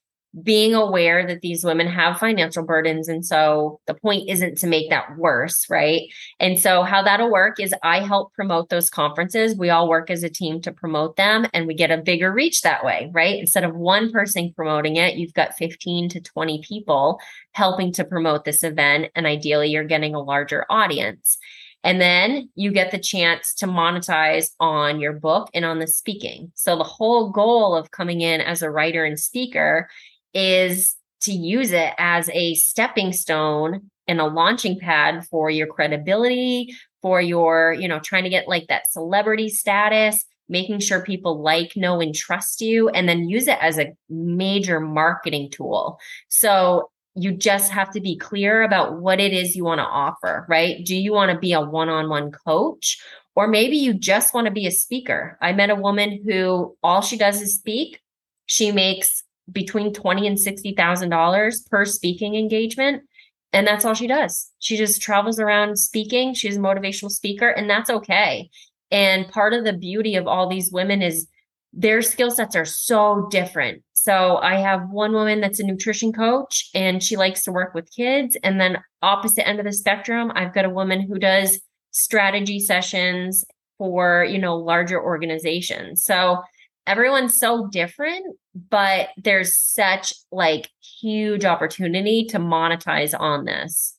being 0.43 0.75
aware 0.75 1.27
that 1.27 1.43
these 1.43 1.63
women 1.63 1.87
have 1.87 2.19
financial 2.19 2.65
burdens. 2.65 3.09
And 3.09 3.25
so 3.25 3.81
the 3.87 3.95
point 3.95 4.31
isn't 4.31 4.57
to 4.59 4.67
make 4.67 4.89
that 4.89 5.19
worse, 5.19 5.67
right? 5.69 6.03
And 6.41 6.59
so 6.59 6.83
how 6.83 7.03
that'll 7.03 7.31
work 7.31 7.61
is 7.61 7.75
I 7.83 8.01
help 8.01 8.33
promote 8.33 8.71
those 8.71 8.89
conferences. 8.89 9.57
We 9.57 9.69
all 9.69 9.89
work 9.89 10.11
as 10.11 10.23
a 10.23 10.31
team 10.31 10.63
to 10.63 10.73
promote 10.73 11.17
them 11.17 11.47
and 11.53 11.67
we 11.67 11.75
get 11.75 11.91
a 11.91 11.99
bigger 11.99 12.33
reach 12.33 12.63
that 12.63 12.83
way, 12.83 13.11
right? 13.13 13.39
Instead 13.39 13.65
of 13.65 13.77
one 13.77 14.11
person 14.11 14.55
promoting 14.55 14.97
it, 14.97 15.17
you've 15.17 15.35
got 15.35 15.57
15 15.57 16.09
to 16.11 16.21
20 16.21 16.63
people 16.67 17.21
helping 17.53 17.93
to 17.93 18.05
promote 18.05 18.45
this 18.45 18.65
event. 18.65 19.11
And 19.15 19.27
ideally, 19.27 19.69
you're 19.69 19.85
getting 19.85 20.15
a 20.15 20.23
larger 20.23 20.65
audience. 20.71 21.37
And 21.85 22.01
then 22.01 22.49
you 22.55 22.71
get 22.71 22.93
the 22.93 22.99
chance 22.99 23.55
to 23.55 23.67
monetize 23.67 24.51
on 24.61 25.01
your 25.01 25.13
book 25.13 25.51
and 25.53 25.65
on 25.65 25.81
the 25.81 25.87
speaking. 25.87 26.53
So 26.55 26.77
the 26.77 26.85
whole 26.85 27.31
goal 27.31 27.75
of 27.75 27.91
coming 27.91 28.21
in 28.21 28.41
as 28.41 28.63
a 28.63 28.71
writer 28.71 29.05
and 29.05 29.19
speaker 29.19 29.89
is 30.35 30.97
to 31.23 31.33
use 31.33 31.73
it 31.73 31.93
as 31.99 32.29
a 32.31 32.55
stepping 32.55 33.13
stone 33.13 33.91
and 34.09 34.21
a 34.21 34.27
launching 34.27 34.79
pad 34.79 35.25
for 35.31 35.51
your 35.51 35.67
credibility, 35.67 36.75
for 37.01 37.21
your, 37.21 37.73
you 37.73 37.89
know, 37.89 38.01
trying 38.01 38.25
to 38.25 38.31
get 38.31 38.49
like 38.49 38.67
that 38.69 38.91
celebrity 38.91 39.49
status, 39.49 40.25
making 40.49 40.81
sure 40.81 41.01
people 41.01 41.41
like, 41.41 41.77
know, 41.77 42.01
and 42.01 42.15
trust 42.15 42.61
you, 42.61 42.89
and 42.89 43.09
then 43.09 43.29
use 43.29 43.47
it 43.47 43.59
as 43.61 43.79
a 43.79 43.93
major 44.09 44.81
marketing 44.81 45.51
tool. 45.51 45.99
So 46.29 46.91
you 47.15 47.33
just 47.33 47.71
have 47.71 47.91
to 47.93 48.01
be 48.01 48.17
clear 48.17 48.63
about 48.63 49.01
what 49.01 49.21
it 49.21 49.33
is 49.33 49.55
you 49.55 49.65
want 49.65 49.79
to 49.79 49.85
offer, 49.85 50.47
right? 50.49 50.85
Do 50.85 50.97
you 50.97 51.13
want 51.13 51.31
to 51.31 51.39
be 51.39 51.53
a 51.53 51.61
one 51.61 51.89
on 51.89 52.09
one 52.09 52.33
coach? 52.33 52.99
Or 53.35 53.49
maybe 53.49 53.77
you 53.77 53.95
just 53.95 54.35
want 54.35 54.47
to 54.47 54.51
be 54.51 54.67
a 54.67 54.71
speaker. 54.71 55.39
I 55.41 55.53
met 55.53 55.71
a 55.71 55.75
woman 55.75 56.23
who 56.25 56.77
all 56.83 57.01
she 57.01 57.17
does 57.17 57.41
is 57.41 57.55
speak. 57.55 58.01
She 58.47 58.73
makes 58.73 59.23
between 59.51 59.93
twenty 59.93 60.27
and 60.27 60.39
sixty 60.39 60.75
thousand 60.75 61.11
dollars 61.11 61.63
per 61.71 61.85
speaking 61.85 62.35
engagement. 62.35 63.03
And 63.53 63.67
that's 63.67 63.85
all 63.85 63.95
she 63.95 64.07
does. 64.07 64.51
She 64.61 64.77
just 64.77 65.03
travels 65.03 65.39
around 65.39 65.79
speaking. 65.79 66.33
She's 66.33 66.57
a 66.57 66.61
motivational 66.61 67.11
speaker, 67.11 67.49
and 67.49 67.69
that's 67.69 67.91
okay. 67.91 68.49
And 68.91 69.29
part 69.29 69.53
of 69.53 69.65
the 69.65 69.73
beauty 69.73 70.17
of 70.17 70.27
all 70.27 70.49
these 70.49 70.71
women 70.71 71.03
is 71.03 71.27
their 71.73 72.03
skill 72.03 72.31
sets 72.31 72.55
are 72.55 72.67
so 72.67 73.29
different. 73.31 73.83
So 73.95 74.37
I 74.37 74.57
have 74.57 74.91
one 74.91 75.13
woman 75.13 75.41
that's 75.41 75.61
a 75.61 75.65
nutrition 75.65 76.13
coach 76.13 76.69
and 76.75 77.03
she 77.03 77.17
likes 77.17 77.45
to 77.45 77.53
work 77.53 77.73
with 77.73 77.91
kids. 77.95 78.37
And 78.43 78.61
then 78.61 78.83
opposite 79.01 79.49
end 79.49 79.59
of 79.59 79.65
the 79.65 79.73
spectrum, 79.73 80.31
I've 80.35 80.53
got 80.53 80.67
a 80.67 80.71
woman 80.71 81.01
who 81.01 81.19
does 81.19 81.59
strategy 81.91 82.61
sessions 82.61 83.45
for, 83.79 84.27
you 84.29 84.39
know, 84.39 84.57
larger 84.57 85.03
organizations. 85.03 86.05
So 86.05 86.43
everyone's 86.87 87.39
so 87.39 87.69
different, 87.69 88.25
but 88.69 89.09
there's 89.17 89.57
such 89.57 90.13
like 90.31 90.69
huge 91.01 91.45
opportunity 91.45 92.25
to 92.31 92.39
monetize 92.39 93.19
on 93.19 93.45
this. 93.45 93.97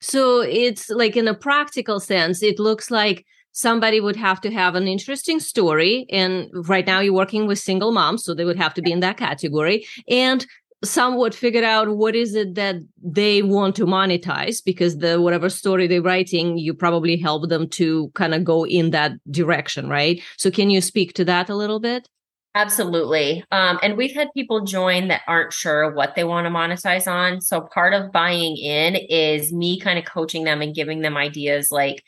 So 0.00 0.40
it's 0.40 0.90
like 0.90 1.16
in 1.16 1.28
a 1.28 1.34
practical 1.34 1.98
sense, 1.98 2.42
it 2.42 2.58
looks 2.58 2.90
like 2.90 3.24
somebody 3.52 4.00
would 4.00 4.16
have 4.16 4.40
to 4.42 4.50
have 4.50 4.74
an 4.74 4.86
interesting 4.86 5.40
story. 5.40 6.06
And 6.10 6.50
right 6.52 6.86
now 6.86 7.00
you're 7.00 7.14
working 7.14 7.46
with 7.46 7.58
single 7.58 7.92
moms, 7.92 8.24
so 8.24 8.34
they 8.34 8.44
would 8.44 8.58
have 8.58 8.74
to 8.74 8.82
be 8.82 8.92
in 8.92 9.00
that 9.00 9.16
category. 9.16 9.86
And 10.08 10.44
some 10.84 11.16
would 11.16 11.34
figure 11.34 11.64
out 11.64 11.96
what 11.96 12.14
is 12.14 12.34
it 12.34 12.54
that 12.54 12.76
they 13.02 13.42
want 13.42 13.74
to 13.76 13.86
monetize 13.86 14.62
because 14.64 14.98
the 14.98 15.20
whatever 15.20 15.48
story 15.48 15.86
they're 15.86 16.02
writing 16.02 16.58
you 16.58 16.74
probably 16.74 17.16
help 17.16 17.48
them 17.48 17.68
to 17.68 18.10
kind 18.14 18.34
of 18.34 18.44
go 18.44 18.64
in 18.66 18.90
that 18.90 19.12
direction 19.30 19.88
right 19.88 20.22
so 20.36 20.50
can 20.50 20.70
you 20.70 20.80
speak 20.80 21.12
to 21.14 21.24
that 21.24 21.48
a 21.48 21.56
little 21.56 21.80
bit 21.80 22.08
absolutely 22.54 23.44
um, 23.50 23.78
and 23.82 23.96
we've 23.96 24.14
had 24.14 24.28
people 24.34 24.64
join 24.64 25.08
that 25.08 25.22
aren't 25.26 25.52
sure 25.52 25.92
what 25.94 26.14
they 26.14 26.24
want 26.24 26.46
to 26.46 26.50
monetize 26.50 27.06
on 27.06 27.40
so 27.40 27.60
part 27.60 27.92
of 27.92 28.12
buying 28.12 28.56
in 28.56 28.94
is 28.94 29.52
me 29.52 29.78
kind 29.78 29.98
of 29.98 30.04
coaching 30.04 30.44
them 30.44 30.62
and 30.62 30.74
giving 30.74 31.00
them 31.00 31.16
ideas 31.16 31.70
like 31.70 32.02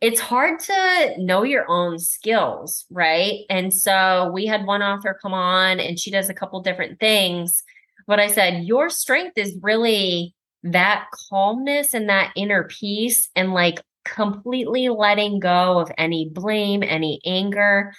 it's 0.00 0.20
hard 0.20 0.60
to 0.60 1.14
know 1.18 1.42
your 1.42 1.68
own 1.68 1.98
skills, 1.98 2.86
right? 2.90 3.40
And 3.50 3.74
so 3.74 4.30
we 4.32 4.46
had 4.46 4.64
one 4.64 4.82
author 4.82 5.18
come 5.20 5.34
on 5.34 5.80
and 5.80 5.98
she 5.98 6.10
does 6.10 6.28
a 6.28 6.34
couple 6.34 6.60
different 6.62 7.00
things. 7.00 7.64
But 8.08 8.18
I 8.18 8.26
said, 8.26 8.64
your 8.64 8.90
strength 8.90 9.38
is 9.38 9.56
really 9.62 10.34
that 10.64 11.06
calmness 11.30 11.94
and 11.94 12.08
that 12.08 12.32
inner 12.34 12.64
peace 12.64 13.28
and 13.36 13.52
like 13.52 13.80
completely 14.04 14.88
letting 14.88 15.38
go 15.38 15.78
of 15.78 15.92
any 15.96 16.28
blame, 16.32 16.82
any 16.82 17.20
anger. 17.24 17.92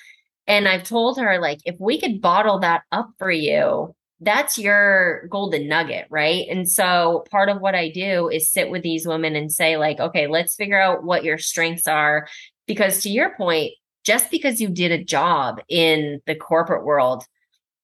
And 0.48 0.68
I've 0.68 0.84
told 0.84 1.20
her, 1.20 1.40
like, 1.40 1.60
if 1.64 1.76
we 1.80 2.00
could 2.00 2.22
bottle 2.22 2.60
that 2.60 2.82
up 2.92 3.12
for 3.20 3.30
you, 3.30 3.96
that's 4.20 4.58
your 4.58 5.28
golden 5.28 5.68
nugget, 5.68 6.08
right? 6.10 6.46
And 6.50 6.68
so 6.68 7.24
part 7.30 7.48
of 7.48 7.62
what 7.62 7.76
I 7.76 7.90
do 7.90 8.30
is 8.30 8.52
sit 8.52 8.70
with 8.70 8.82
these 8.82 9.08
women 9.08 9.36
and 9.36 9.52
say, 9.52 9.78
like, 9.78 10.00
okay, 10.00 10.28
let's 10.28 10.56
figure 10.56 10.82
out 10.82 11.04
what 11.04 11.24
your 11.24 11.38
strengths 11.38 11.88
are. 11.88 12.28
Because 12.66 13.04
to 13.04 13.10
your 13.10 13.36
point, 13.38 13.74
just 14.04 14.32
because 14.32 14.60
you 14.60 14.70
did 14.70 14.92
a 14.92 15.04
job 15.04 15.62
in 15.70 16.20
the 16.26 16.36
corporate 16.36 16.84
world 16.84 17.24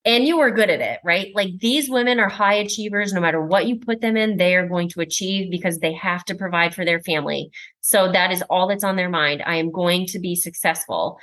and 0.06 0.26
you 0.26 0.38
were 0.38 0.52
good 0.52 0.70
at 0.70 0.82
it, 0.82 1.00
right? 1.04 1.32
Like 1.34 1.58
these 1.60 1.90
women 1.90 2.20
are 2.20 2.30
high 2.30 2.54
achievers. 2.54 3.12
No 3.12 3.22
matter 3.22 3.42
what 3.42 3.66
you 3.66 3.80
put 3.80 4.02
them 4.02 4.16
in, 4.16 4.38
they 4.38 4.56
are 4.56 4.68
going 4.68 4.88
to 4.90 5.02
achieve 5.02 5.50
because 5.50 5.80
they 5.80 5.94
have 5.94 6.24
to 6.26 6.36
provide 6.36 6.76
for 6.76 6.86
their 6.86 7.00
family. 7.02 7.50
So 7.82 8.12
that 8.12 8.32
is 8.32 8.44
all 8.44 8.68
that's 8.68 8.84
on 8.84 8.96
their 8.96 9.10
mind. 9.10 9.42
I 9.46 9.56
am 9.56 9.72
going 9.72 10.06
to 10.08 10.20
be 10.20 10.36
successful. 10.36 11.18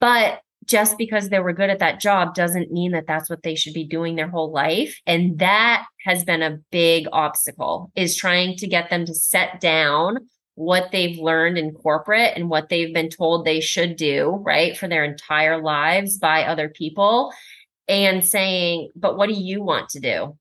But 0.00 0.40
just 0.64 0.98
because 0.98 1.28
they 1.28 1.38
were 1.38 1.52
good 1.52 1.70
at 1.70 1.78
that 1.78 2.00
job 2.00 2.34
doesn't 2.34 2.72
mean 2.72 2.90
that 2.92 3.06
that's 3.06 3.30
what 3.30 3.44
they 3.44 3.54
should 3.54 3.72
be 3.72 3.84
doing 3.84 4.16
their 4.16 4.28
whole 4.28 4.50
life 4.50 5.00
and 5.06 5.38
that 5.38 5.86
has 6.04 6.24
been 6.24 6.42
a 6.42 6.58
big 6.72 7.06
obstacle 7.12 7.92
is 7.94 8.16
trying 8.16 8.56
to 8.56 8.66
get 8.66 8.90
them 8.90 9.06
to 9.06 9.14
set 9.14 9.60
down 9.60 10.18
what 10.56 10.90
they've 10.90 11.18
learned 11.18 11.56
in 11.58 11.70
corporate 11.70 12.32
and 12.34 12.48
what 12.48 12.68
they've 12.68 12.92
been 12.92 13.10
told 13.10 13.44
they 13.44 13.60
should 13.60 13.94
do 13.94 14.42
right 14.44 14.76
for 14.76 14.88
their 14.88 15.04
entire 15.04 15.62
lives 15.62 16.18
by 16.18 16.44
other 16.44 16.68
people 16.68 17.32
and 17.88 18.24
saying 18.24 18.90
but 18.96 19.16
what 19.16 19.28
do 19.28 19.34
you 19.34 19.62
want 19.62 19.88
to 19.88 20.00
do 20.00 20.36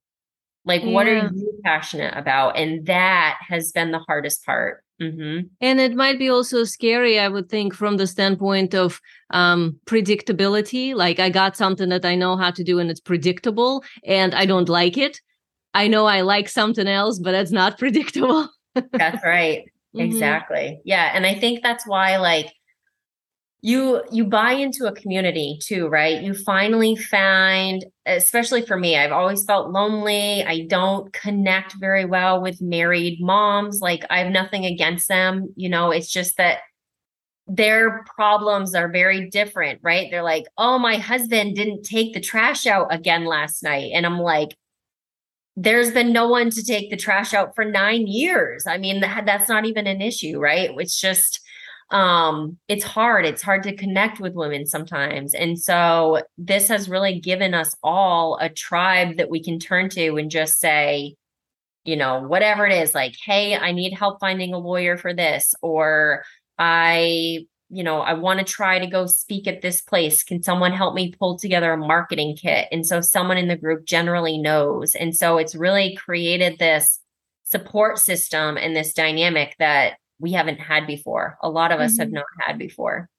like 0.66 0.84
yeah. 0.84 0.92
what 0.92 1.08
are 1.08 1.32
you 1.34 1.60
passionate 1.64 2.16
about 2.16 2.58
and 2.58 2.86
that 2.86 3.38
has 3.48 3.72
been 3.72 3.92
the 3.92 4.00
hardest 4.00 4.46
part 4.46 4.84
Mm-hmm. 5.02 5.48
And 5.60 5.80
it 5.80 5.94
might 5.94 6.18
be 6.18 6.30
also 6.30 6.64
scary, 6.64 7.20
I 7.20 7.28
would 7.28 7.50
think, 7.50 7.74
from 7.74 7.98
the 7.98 8.08
standpoint 8.08 8.74
of 8.74 9.02
um, 9.32 9.78
predictability. 9.86 10.96
Like, 10.96 11.20
I 11.20 11.30
got 11.30 11.58
something 11.58 11.90
that 11.90 12.06
I 12.06 12.16
know 12.16 12.38
how 12.38 12.52
to 12.52 12.64
do 12.64 12.80
and 12.80 12.90
it's 12.90 13.02
predictable, 13.02 13.84
and 14.06 14.34
I 14.34 14.46
don't 14.46 14.70
like 14.70 14.98
it. 14.98 15.20
I 15.74 15.88
know 15.90 16.06
I 16.06 16.22
like 16.22 16.48
something 16.48 16.88
else, 16.88 17.20
but 17.20 17.34
it's 17.34 17.52
not 17.52 17.78
predictable. 17.80 18.48
that's 18.74 19.24
right. 19.24 19.66
Mm-hmm. 19.96 20.02
Exactly. 20.02 20.80
Yeah. 20.86 21.12
And 21.14 21.26
I 21.26 21.36
think 21.36 21.62
that's 21.62 21.86
why, 21.86 22.18
like, 22.18 22.54
you 23.66 24.04
you 24.12 24.26
buy 24.26 24.52
into 24.52 24.86
a 24.86 24.94
community 24.94 25.58
too 25.60 25.88
right? 25.88 26.22
You 26.22 26.36
finally 26.36 26.96
find 26.96 27.84
especially 28.06 28.64
for 28.64 28.78
me 28.78 28.96
i've 28.96 29.12
always 29.12 29.44
felt 29.44 29.72
lonely. 29.72 30.44
I 30.44 30.68
don't 30.68 31.12
connect 31.12 31.74
very 31.80 32.06
well 32.06 32.44
with 32.44 32.62
married 32.62 33.18
moms. 33.20 33.82
Like 33.82 34.06
i 34.12 34.20
have 34.20 34.32
nothing 34.32 34.66
against 34.66 35.08
them. 35.08 35.52
You 35.56 35.70
know 35.70 35.90
it's 35.90 36.12
just 36.12 36.38
that 36.38 36.60
their 37.48 38.04
problems 38.16 38.76
are 38.76 38.88
very 38.92 39.30
different 39.32 39.80
right? 39.82 40.10
They're 40.12 40.22
like 40.22 40.46
oh 40.60 40.78
my 40.78 40.98
husband 40.98 41.56
didn't 41.56 41.82
take 41.82 42.14
the 42.14 42.22
trash 42.22 42.68
out 42.68 42.94
again 42.94 43.26
last 43.26 43.64
night. 43.64 43.94
And 43.96 44.06
i'm 44.06 44.20
like 44.20 44.56
there's 45.56 45.90
been 45.90 46.14
no 46.14 46.28
one 46.28 46.52
to 46.52 46.64
take 46.64 46.92
the 46.92 46.98
trash 46.98 47.34
out 47.34 47.56
for 47.56 47.66
9 47.66 48.08
years. 48.08 48.68
I 48.68 48.78
mean 48.78 49.00
that, 49.00 49.26
that's 49.26 49.50
not 49.50 49.66
even 49.66 49.88
an 49.88 50.02
issue 50.02 50.38
right? 50.38 50.70
It's 50.78 51.00
just 51.02 51.40
um 51.92 52.58
it's 52.68 52.84
hard. 52.84 53.26
It's 53.26 53.42
hard 53.42 53.64
to 53.64 53.76
connect 53.76 54.20
with 54.20 54.34
women 54.34 54.66
sometimes. 54.66 55.34
And 55.34 55.60
so 55.60 56.24
this 56.38 56.68
has 56.68 56.90
really 56.90 57.20
given 57.20 57.54
us 57.54 57.76
all 57.84 58.38
a 58.42 58.50
tribe 58.50 59.18
that 59.18 59.30
we 59.30 59.44
can 59.44 59.60
turn 59.60 59.90
to 59.90 60.18
and 60.18 60.32
just 60.32 60.60
say 60.60 61.16
you 61.86 61.96
know 61.96 62.20
whatever 62.20 62.66
it 62.66 62.74
is 62.74 62.96
like 62.96 63.16
hey 63.24 63.56
i 63.56 63.72
need 63.72 63.94
help 63.94 64.20
finding 64.20 64.54
a 64.54 64.58
lawyer 64.58 64.98
for 64.98 65.14
this 65.14 65.54
or 65.62 66.24
i 66.58 67.46
you 67.70 67.84
know 67.84 68.00
i 68.02 68.14
want 68.14 68.40
to 68.40 68.46
try 68.46 68.80
to 68.80 68.88
go 68.88 69.06
speak 69.06 69.48
at 69.48 69.62
this 69.62 69.82
place. 69.82 70.24
Can 70.24 70.44
someone 70.44 70.74
help 70.74 70.96
me 70.96 71.14
pull 71.14 71.38
together 71.38 71.74
a 71.74 71.78
marketing 71.78 72.36
kit? 72.36 72.68
And 72.72 72.86
so 72.86 73.02
someone 73.02 73.38
in 73.38 73.48
the 73.48 73.58
group 73.58 73.86
generally 73.86 74.38
knows. 74.38 74.96
And 74.96 75.16
so 75.16 75.38
it's 75.38 75.56
really 75.56 75.96
created 75.96 76.60
this 76.60 77.00
support 77.44 78.00
system 78.00 78.58
and 78.58 78.76
this 78.76 78.94
dynamic 78.94 79.56
that 79.60 79.94
we 80.26 80.32
haven't 80.32 80.60
had 80.60 80.88
before. 80.88 81.38
A 81.44 81.50
lot 81.50 81.72
of 81.72 81.80
us 81.80 81.94
mm-hmm. 81.94 82.02
have 82.02 82.12
not 82.12 82.26
had 82.40 82.58
before. 82.58 83.10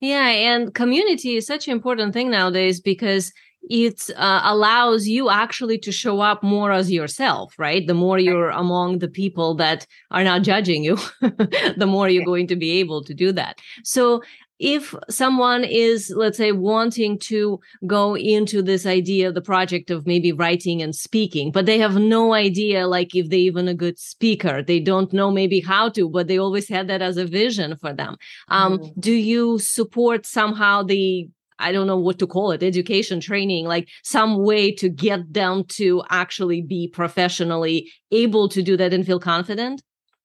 Yeah, 0.00 0.26
and 0.26 0.74
community 0.74 1.36
is 1.36 1.46
such 1.46 1.68
an 1.68 1.72
important 1.72 2.12
thing 2.12 2.28
nowadays 2.28 2.80
because 2.80 3.32
it 3.70 4.10
uh, 4.16 4.40
allows 4.42 5.06
you 5.06 5.30
actually 5.30 5.78
to 5.78 5.92
show 5.92 6.20
up 6.20 6.42
more 6.42 6.72
as 6.72 6.90
yourself, 6.90 7.54
right? 7.56 7.86
The 7.86 7.94
more 7.94 8.18
you're 8.18 8.50
among 8.50 8.98
the 8.98 9.08
people 9.08 9.54
that 9.54 9.86
are 10.10 10.24
not 10.24 10.42
judging 10.42 10.82
you, 10.82 10.98
the 11.20 11.86
more 11.88 12.08
you're 12.08 12.24
going 12.24 12.48
to 12.48 12.56
be 12.56 12.72
able 12.80 13.04
to 13.04 13.14
do 13.14 13.30
that. 13.30 13.60
So, 13.84 14.20
if 14.64 14.94
someone 15.10 15.62
is, 15.62 16.10
let's 16.16 16.38
say, 16.38 16.50
wanting 16.50 17.18
to 17.18 17.60
go 17.86 18.16
into 18.16 18.62
this 18.62 18.86
idea 18.86 19.30
the 19.30 19.42
project 19.42 19.90
of 19.90 20.06
maybe 20.06 20.32
writing 20.32 20.80
and 20.80 20.96
speaking, 20.96 21.52
but 21.52 21.66
they 21.66 21.78
have 21.78 21.96
no 21.96 22.32
idea, 22.32 22.86
like 22.86 23.14
if 23.14 23.28
they 23.28 23.36
even 23.36 23.68
a 23.68 23.74
good 23.74 23.98
speaker, 23.98 24.62
they 24.62 24.80
don't 24.80 25.12
know 25.12 25.30
maybe 25.30 25.60
how 25.60 25.90
to, 25.90 26.08
but 26.08 26.28
they 26.28 26.38
always 26.38 26.66
had 26.66 26.88
that 26.88 27.02
as 27.02 27.18
a 27.18 27.26
vision 27.26 27.76
for 27.76 27.92
them. 27.92 28.16
Um, 28.48 28.78
mm. 28.78 28.92
Do 28.98 29.12
you 29.12 29.58
support 29.58 30.24
somehow 30.24 30.82
the 30.82 31.28
I 31.58 31.70
don't 31.70 31.86
know 31.86 31.98
what 31.98 32.18
to 32.18 32.26
call 32.26 32.50
it, 32.50 32.62
education, 32.62 33.20
training, 33.20 33.66
like 33.66 33.88
some 34.02 34.42
way 34.42 34.72
to 34.72 34.88
get 34.88 35.32
them 35.32 35.64
to 35.78 36.02
actually 36.10 36.62
be 36.62 36.88
professionally 36.88 37.92
able 38.10 38.48
to 38.48 38.62
do 38.62 38.76
that 38.78 38.92
and 38.94 39.06
feel 39.06 39.20
confident? 39.20 39.82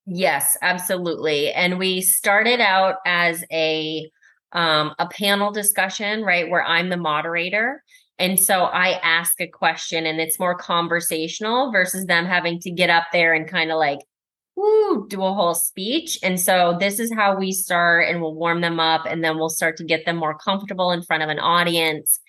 Yes, 0.07 0.57
absolutely. 0.63 1.51
And 1.51 1.77
we 1.77 2.01
started 2.01 2.59
out 2.61 2.95
as 3.05 3.43
a 3.51 4.09
um, 4.51 4.93
a 4.99 5.07
panel 5.07 5.51
discussion, 5.51 6.23
right, 6.23 6.49
where 6.49 6.63
I'm 6.63 6.89
the 6.89 6.97
moderator. 6.97 7.83
And 8.17 8.37
so 8.39 8.65
I 8.65 8.99
ask 9.01 9.39
a 9.39 9.47
question 9.47 10.05
and 10.05 10.19
it's 10.19 10.39
more 10.39 10.55
conversational 10.55 11.71
versus 11.71 12.05
them 12.05 12.25
having 12.25 12.59
to 12.61 12.71
get 12.71 12.89
up 12.89 13.05
there 13.13 13.33
and 13.33 13.47
kind 13.47 13.71
of 13.71 13.77
like, 13.77 13.99
woo, 14.57 15.07
do 15.07 15.23
a 15.23 15.33
whole 15.33 15.55
speech. 15.55 16.19
And 16.21 16.39
so 16.39 16.75
this 16.79 16.99
is 16.99 17.13
how 17.13 17.37
we 17.37 17.53
start 17.53 18.09
and 18.09 18.21
we'll 18.21 18.35
warm 18.35 18.59
them 18.59 18.79
up 18.79 19.05
and 19.05 19.23
then 19.23 19.37
we'll 19.37 19.49
start 19.49 19.77
to 19.77 19.85
get 19.85 20.05
them 20.05 20.17
more 20.17 20.37
comfortable 20.37 20.91
in 20.91 21.01
front 21.01 21.23
of 21.23 21.29
an 21.29 21.39
audience. 21.39 22.19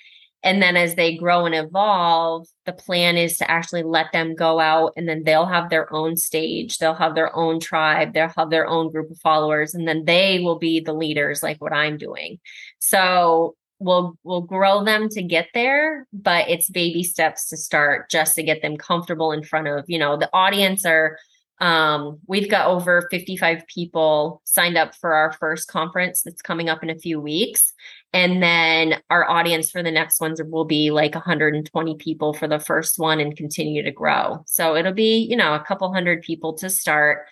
And 0.43 0.63
then 0.63 0.77
as 0.77 0.95
they 0.95 1.17
grow 1.17 1.45
and 1.45 1.55
evolve, 1.55 2.47
the 2.65 2.73
plan 2.73 3.17
is 3.17 3.37
to 3.39 3.51
actually 3.51 3.83
let 3.83 4.13
them 4.13 4.35
go 4.35 4.59
out 4.59 4.93
and 4.97 5.09
then 5.09 5.23
they'll 5.25 5.47
have 5.47 5.69
their 5.69 5.93
own 5.93 6.17
stage. 6.17 6.79
They'll 6.79 6.95
have 6.95 7.15
their 7.15 7.35
own 7.37 7.61
tribe. 7.61 8.15
They'll 8.15 8.33
have 8.37 8.51
their 8.51 8.67
own 8.67 8.91
group 8.91 9.11
of 9.11 9.19
followers 9.19 9.75
and 9.75 9.87
then 9.87 10.05
they 10.07 10.41
will 10.41 10.59
be 10.59 10.81
the 10.81 10.95
leaders 10.95 11.43
like 11.43 11.61
what 11.61 11.75
I'm 11.75 11.99
doing. 11.99 12.39
So 12.79 13.55
we'll, 13.79 14.17
we'll 14.25 14.41
grow 14.41 14.83
them 14.83 15.11
to 15.11 15.23
get 15.23 15.49
there, 15.53 16.07
but 16.13 16.49
it's 16.49 16.71
baby 16.71 17.03
steps 17.03 17.49
to 17.49 17.59
start 17.59 18.11
just 18.11 18.35
to 18.37 18.43
get 18.43 18.63
them 18.63 18.79
comfortable 18.79 19.33
in 19.33 19.43
front 19.43 19.69
of, 19.69 19.85
you 19.89 19.99
know, 19.99 20.17
the 20.17 20.31
audience 20.33 20.87
are 20.87 21.19
um, 21.61 22.21
we've 22.27 22.51
got 22.51 22.69
over 22.69 23.07
55 23.11 23.67
people 23.67 24.41
signed 24.45 24.79
up 24.79 24.95
for 24.95 25.13
our 25.13 25.33
first 25.33 25.69
conference 25.69 26.23
that's 26.23 26.41
coming 26.41 26.71
up 26.71 26.83
in 26.83 26.89
a 26.89 26.99
few 26.99 27.21
weeks. 27.21 27.75
And 28.13 28.43
then 28.43 29.01
our 29.09 29.29
audience 29.29 29.71
for 29.71 29.83
the 29.83 29.91
next 29.91 30.21
ones 30.21 30.41
will 30.43 30.65
be 30.65 30.91
like 30.91 31.15
120 31.15 31.97
people 31.97 32.35
for 32.35 32.49
the 32.49 32.59
first 32.59 32.99
one 32.99 33.21
and 33.21 33.37
continue 33.37 33.83
to 33.85 33.93
grow. 33.93 34.43
So 34.47 34.75
it'll 34.75 34.93
be, 34.93 35.19
you 35.19 35.37
know, 35.37 35.55
a 35.55 35.65
couple 35.65 35.93
hundred 35.93 36.23
people 36.23 36.55
to 36.55 36.71
start. 36.71 37.27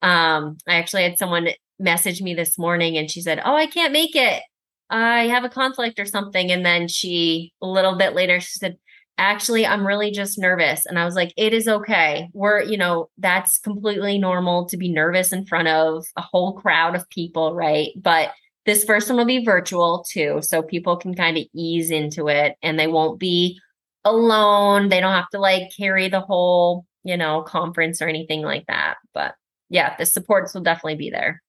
Um, 0.00 0.56
I 0.66 0.76
actually 0.76 1.02
had 1.02 1.18
someone 1.18 1.48
message 1.78 2.22
me 2.22 2.34
this 2.34 2.58
morning 2.58 2.96
and 2.96 3.10
she 3.10 3.20
said, 3.20 3.42
Oh, 3.44 3.54
I 3.54 3.66
can't 3.66 3.92
make 3.92 4.16
it. 4.16 4.42
I 4.88 5.26
have 5.28 5.44
a 5.44 5.50
conflict 5.50 5.98
or 5.98 6.06
something. 6.06 6.50
And 6.50 6.64
then 6.64 6.88
she, 6.88 7.52
a 7.60 7.66
little 7.66 7.96
bit 7.96 8.14
later, 8.14 8.40
she 8.40 8.58
said, 8.58 8.78
actually 9.18 9.66
i'm 9.66 9.86
really 9.86 10.10
just 10.10 10.38
nervous 10.38 10.86
and 10.86 10.98
i 10.98 11.04
was 11.04 11.14
like 11.14 11.34
it 11.36 11.52
is 11.52 11.68
okay 11.68 12.28
we're 12.32 12.62
you 12.62 12.78
know 12.78 13.10
that's 13.18 13.58
completely 13.58 14.18
normal 14.18 14.66
to 14.66 14.76
be 14.76 14.90
nervous 14.90 15.32
in 15.32 15.44
front 15.44 15.68
of 15.68 16.04
a 16.16 16.22
whole 16.22 16.54
crowd 16.54 16.94
of 16.96 17.08
people 17.10 17.54
right 17.54 17.90
but 17.94 18.32
this 18.64 18.84
first 18.84 19.08
one 19.08 19.18
will 19.18 19.24
be 19.24 19.44
virtual 19.44 20.04
too 20.08 20.40
so 20.42 20.62
people 20.62 20.96
can 20.96 21.14
kind 21.14 21.36
of 21.36 21.44
ease 21.54 21.90
into 21.90 22.28
it 22.28 22.56
and 22.62 22.78
they 22.78 22.86
won't 22.86 23.18
be 23.18 23.58
alone. 24.04 24.88
They 24.88 25.00
don't 25.00 25.12
have 25.12 25.28
to 25.30 25.38
like 25.38 25.70
carry 25.76 26.08
the 26.08 26.20
whole 26.20 26.86
you 27.04 27.16
know 27.16 27.42
conference 27.42 28.00
or 28.00 28.06
anything 28.06 28.42
like 28.42 28.64
that 28.68 28.94
but 29.12 29.34
yeah 29.68 29.96
the 29.96 30.06
supports 30.06 30.54
will 30.54 30.62
definitely 30.62 30.96
be 30.96 31.10
there. 31.10 31.42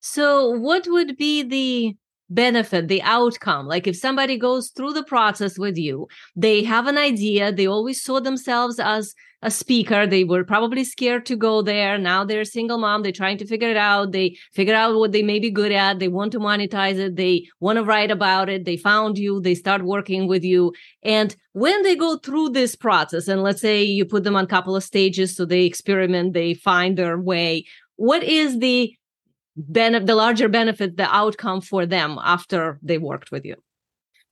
So 0.00 0.50
what 0.50 0.86
would 0.88 1.16
be 1.16 1.42
the 1.42 1.96
benefit, 2.30 2.88
the 2.88 3.02
outcome. 3.02 3.66
Like 3.66 3.86
if 3.86 3.96
somebody 3.96 4.38
goes 4.38 4.70
through 4.70 4.92
the 4.92 5.04
process 5.04 5.58
with 5.58 5.76
you, 5.76 6.08
they 6.36 6.62
have 6.64 6.86
an 6.86 6.98
idea, 6.98 7.52
they 7.52 7.66
always 7.66 8.02
saw 8.02 8.20
themselves 8.20 8.78
as 8.78 9.14
a 9.42 9.50
speaker. 9.50 10.06
They 10.06 10.24
were 10.24 10.44
probably 10.44 10.84
scared 10.84 11.26
to 11.26 11.36
go 11.36 11.62
there. 11.62 11.98
Now 11.98 12.24
they're 12.24 12.42
a 12.42 12.46
single 12.46 12.78
mom. 12.78 13.02
They're 13.02 13.12
trying 13.12 13.38
to 13.38 13.46
figure 13.46 13.68
it 13.68 13.76
out. 13.76 14.12
They 14.12 14.36
figure 14.52 14.74
out 14.74 14.94
what 14.94 15.12
they 15.12 15.22
may 15.22 15.40
be 15.40 15.50
good 15.50 15.72
at. 15.72 15.98
They 15.98 16.08
want 16.08 16.32
to 16.32 16.38
monetize 16.38 16.98
it. 16.98 17.16
They 17.16 17.48
want 17.60 17.76
to 17.76 17.84
write 17.84 18.10
about 18.10 18.48
it. 18.48 18.64
They 18.64 18.76
found 18.76 19.18
you. 19.18 19.40
They 19.40 19.56
start 19.56 19.82
working 19.82 20.28
with 20.28 20.44
you. 20.44 20.72
And 21.02 21.34
when 21.52 21.82
they 21.82 21.96
go 21.96 22.18
through 22.18 22.50
this 22.50 22.76
process, 22.76 23.26
and 23.26 23.42
let's 23.42 23.60
say 23.60 23.82
you 23.82 24.04
put 24.04 24.24
them 24.24 24.36
on 24.36 24.44
a 24.44 24.48
couple 24.48 24.76
of 24.76 24.84
stages, 24.84 25.34
so 25.34 25.44
they 25.44 25.64
experiment, 25.64 26.34
they 26.34 26.54
find 26.54 26.96
their 26.96 27.18
way. 27.18 27.64
What 27.96 28.22
is 28.22 28.60
the 28.60 28.94
ben- 29.56 30.04
the 30.04 30.14
larger 30.14 30.48
benefit, 30.48 30.96
the 30.96 31.14
outcome 31.14 31.60
for 31.60 31.86
them 31.86 32.18
after 32.22 32.78
they 32.82 32.98
worked 32.98 33.30
with 33.30 33.44
you? 33.44 33.56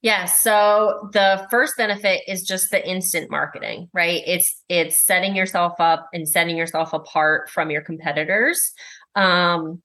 Yeah. 0.02 0.24
So 0.24 1.10
the 1.12 1.46
first 1.50 1.76
benefit 1.76 2.22
is 2.26 2.42
just 2.42 2.70
the 2.70 2.86
instant 2.88 3.30
marketing, 3.30 3.90
right? 3.92 4.22
It's 4.26 4.62
it's 4.68 5.04
setting 5.04 5.36
yourself 5.36 5.74
up 5.78 6.08
and 6.14 6.26
setting 6.26 6.56
yourself 6.56 6.94
apart 6.94 7.50
from 7.50 7.70
your 7.70 7.82
competitors. 7.82 8.72
Um, 9.14 9.82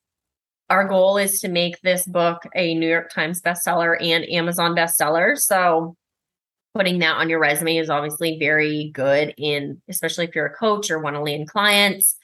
our 0.70 0.88
goal 0.88 1.18
is 1.18 1.42
to 1.42 1.50
make 1.50 1.82
this 1.82 2.06
book 2.08 2.44
a 2.56 2.74
New 2.76 2.88
York 2.88 3.12
Times 3.12 3.42
bestseller 3.42 4.02
and 4.02 4.24
Amazon 4.30 4.74
bestseller. 4.74 5.38
So 5.38 5.96
putting 6.74 7.00
that 7.00 7.18
on 7.18 7.30
your 7.30 7.40
resume 7.40 7.78
is 7.78 7.90
obviously 7.90 8.38
very 8.40 8.92
good 8.94 9.34
in 9.38 9.82
especially 9.90 10.26
if 10.26 10.36
you're 10.36 10.46
a 10.46 10.56
coach 10.56 10.92
or 10.92 11.00
want 11.00 11.16
to 11.16 11.22
land 11.22 11.50
clients 11.50 12.18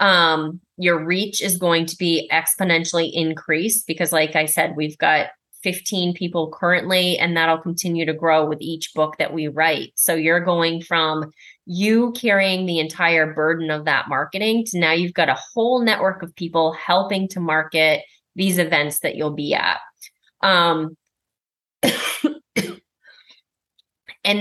um, 0.00 0.60
your 0.76 1.04
reach 1.04 1.40
is 1.40 1.56
going 1.56 1.86
to 1.86 1.96
be 1.96 2.28
exponentially 2.32 3.12
increased 3.12 3.86
because, 3.86 4.12
like 4.12 4.36
I 4.36 4.46
said, 4.46 4.74
we've 4.76 4.98
got 4.98 5.28
15 5.62 6.14
people 6.14 6.50
currently, 6.52 7.16
and 7.18 7.36
that'll 7.36 7.58
continue 7.58 8.04
to 8.04 8.12
grow 8.12 8.44
with 8.44 8.60
each 8.60 8.92
book 8.94 9.16
that 9.18 9.32
we 9.32 9.48
write. 9.48 9.92
So 9.94 10.14
you're 10.14 10.44
going 10.44 10.82
from 10.82 11.30
you 11.64 12.12
carrying 12.12 12.66
the 12.66 12.78
entire 12.78 13.32
burden 13.32 13.70
of 13.70 13.86
that 13.86 14.08
marketing 14.08 14.66
to 14.66 14.78
now 14.78 14.92
you've 14.92 15.14
got 15.14 15.30
a 15.30 15.40
whole 15.54 15.82
network 15.82 16.22
of 16.22 16.36
people 16.36 16.72
helping 16.72 17.28
to 17.28 17.40
market 17.40 18.02
these 18.36 18.58
events 18.58 19.00
that 19.00 19.16
you'll 19.16 19.30
be 19.30 19.54
at. 19.54 19.80
Um, 20.42 20.96
and 21.82 22.82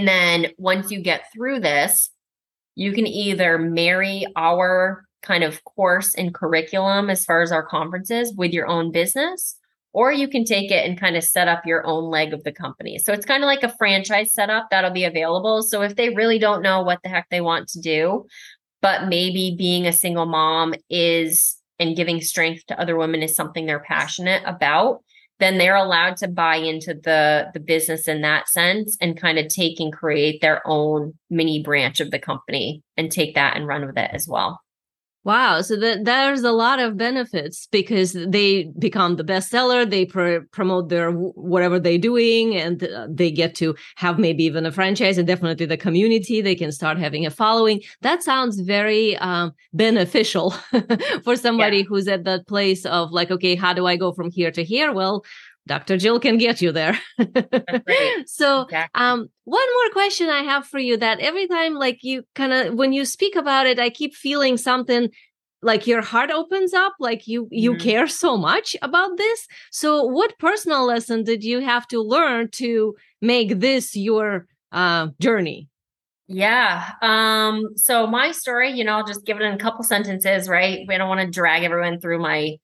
then 0.08 0.48
once 0.58 0.92
you 0.92 1.00
get 1.00 1.32
through 1.34 1.62
this, 1.62 2.10
you 2.76 2.92
can 2.92 3.08
either 3.08 3.58
marry 3.58 4.26
our 4.36 5.06
kind 5.24 5.44
of 5.44 5.64
course 5.64 6.14
and 6.16 6.34
curriculum 6.34 7.10
as 7.10 7.26
far 7.26 7.42
as 7.42 7.52
our 7.52 7.66
conferences 7.66 8.34
with 8.38 8.54
your 8.54 8.68
own 8.68 8.92
business 8.92 9.58
or 9.94 10.12
you 10.12 10.28
can 10.28 10.44
take 10.44 10.72
it 10.72 10.86
and 10.86 11.00
kind 11.00 11.16
of 11.16 11.24
set 11.24 11.48
up 11.48 11.66
your 11.66 11.86
own 11.86 12.06
leg 12.06 12.34
of 12.34 12.44
the 12.44 12.52
company. 12.52 12.98
So 12.98 13.14
it's 13.14 13.26
kind 13.26 13.44
of 13.44 13.48
like 13.48 13.64
a 13.64 13.76
franchise 13.78 14.34
setup 14.34 14.68
that'll 14.72 14.92
be 14.92 15.06
available. 15.06 15.62
So 15.62 15.84
if 15.84 15.96
they 15.96 16.10
really 16.10 16.40
don't 16.40 16.64
know 16.64 16.82
what 16.82 17.00
the 17.04 17.10
heck 17.10 17.30
they 17.30 17.42
want 17.42 17.70
to 17.70 17.80
do, 17.80 18.26
but 18.82 19.08
maybe 19.08 19.56
being 19.58 19.86
a 19.86 19.94
single 19.94 20.26
mom 20.26 20.74
is 20.90 21.58
and 21.80 21.96
giving 21.96 22.22
strength 22.22 22.66
to 22.68 22.80
other 22.80 22.98
women 22.98 23.22
is 23.22 23.36
something 23.36 23.66
they're 23.66 23.80
passionate 23.80 24.42
about, 24.46 25.04
then 25.40 25.58
they're 25.58 25.76
allowed 25.76 26.18
to 26.18 26.28
buy 26.28 26.56
into 26.56 26.94
the 26.94 27.48
the 27.54 27.60
business 27.60 28.08
in 28.08 28.22
that 28.22 28.48
sense 28.48 28.98
and 29.02 29.20
kind 29.20 29.38
of 29.38 29.48
take 29.48 29.80
and 29.80 29.94
create 29.94 30.42
their 30.42 30.62
own 30.66 31.14
mini 31.30 31.62
branch 31.62 32.00
of 32.00 32.12
the 32.12 32.20
company 32.20 32.82
and 32.98 33.12
take 33.12 33.36
that 33.36 33.56
and 33.56 33.68
run 33.68 33.86
with 33.86 33.98
it 33.98 34.10
as 34.14 34.28
well. 34.28 34.63
Wow. 35.26 35.62
So 35.62 35.78
that 35.78 36.04
there's 36.04 36.44
a 36.44 36.52
lot 36.52 36.80
of 36.80 36.98
benefits 36.98 37.68
because 37.72 38.12
they 38.12 38.66
become 38.78 39.16
the 39.16 39.24
bestseller. 39.24 39.90
They 39.90 40.06
pr- 40.06 40.46
promote 40.52 40.90
their 40.90 41.12
whatever 41.12 41.80
they're 41.80 41.98
doing 41.98 42.58
and 42.58 42.84
uh, 42.84 43.08
they 43.10 43.32
get 43.32 43.56
to 43.56 43.74
have 43.96 44.20
maybe 44.20 44.44
even 44.44 44.66
a 44.66 44.72
franchise 44.72 45.18
and 45.18 45.26
definitely 45.26 45.66
the 45.66 45.78
community. 45.78 46.42
They 46.42 46.56
can 46.56 46.74
start 46.74 46.98
having 46.98 47.26
a 47.26 47.30
following. 47.30 47.82
That 48.02 48.22
sounds 48.22 48.60
very 48.60 49.16
um, 49.18 49.54
beneficial 49.72 50.52
for 51.24 51.38
somebody 51.38 51.78
yeah. 51.78 51.84
who's 51.84 52.10
at 52.10 52.26
that 52.26 52.46
place 52.48 52.86
of 52.86 53.12
like, 53.12 53.32
okay, 53.32 53.56
how 53.56 53.72
do 53.72 53.88
I 53.88 53.96
go 53.96 54.12
from 54.12 54.30
here 54.30 54.52
to 54.52 54.64
here? 54.64 54.92
Well, 54.92 55.24
Dr. 55.66 55.98
Jill 55.98 56.20
can 56.20 56.38
get 56.38 56.62
you 56.62 56.72
there. 56.72 57.00
so, 58.26 58.64
exactly. 58.64 58.90
um, 58.96 59.30
one 59.46 59.68
more 59.74 59.90
question 59.92 60.30
I 60.30 60.44
have 60.44 60.68
for 60.68 60.80
you 60.80 60.98
that 60.98 61.20
every 61.20 61.48
time, 61.48 61.76
like 61.76 62.00
you 62.04 62.24
kind 62.36 62.52
of, 62.52 62.74
when 62.74 62.92
you 62.92 63.06
speak 63.06 63.36
about 63.36 63.66
it, 63.66 63.80
I 63.80 63.90
keep 63.90 64.14
feeling 64.14 64.58
something 64.58 65.10
like 65.62 65.88
your 65.88 66.02
heart 66.02 66.32
opens 66.32 66.74
up, 66.74 66.94
like 67.00 67.28
you, 67.28 67.48
you 67.50 67.72
mm-hmm. 67.72 67.82
care 67.82 68.08
so 68.08 68.36
much 68.36 68.76
about 68.82 69.18
this. 69.18 69.48
So 69.72 70.04
what 70.04 70.38
personal 70.38 70.86
lesson 70.86 71.24
did 71.24 71.44
you 71.44 71.62
have 71.62 71.88
to 71.88 72.02
learn 72.02 72.50
to 72.52 72.96
make 73.22 73.60
this 73.60 73.96
your, 73.96 74.48
uh, 74.74 75.08
journey? 75.22 75.70
Yeah. 76.28 76.92
Um, 77.02 77.70
so 77.76 78.08
my 78.08 78.32
story, 78.32 78.72
you 78.72 78.84
know, 78.84 78.98
I'll 78.98 79.08
just 79.08 79.26
give 79.26 79.38
it 79.38 79.44
in 79.44 79.54
a 79.54 79.58
couple 79.58 79.84
sentences, 79.84 80.50
right? 80.50 80.86
We 80.88 80.98
don't 80.98 81.10
want 81.10 81.22
to 81.22 81.28
drag 81.28 81.64
everyone 81.64 82.00
through 82.00 82.20
my 82.20 82.58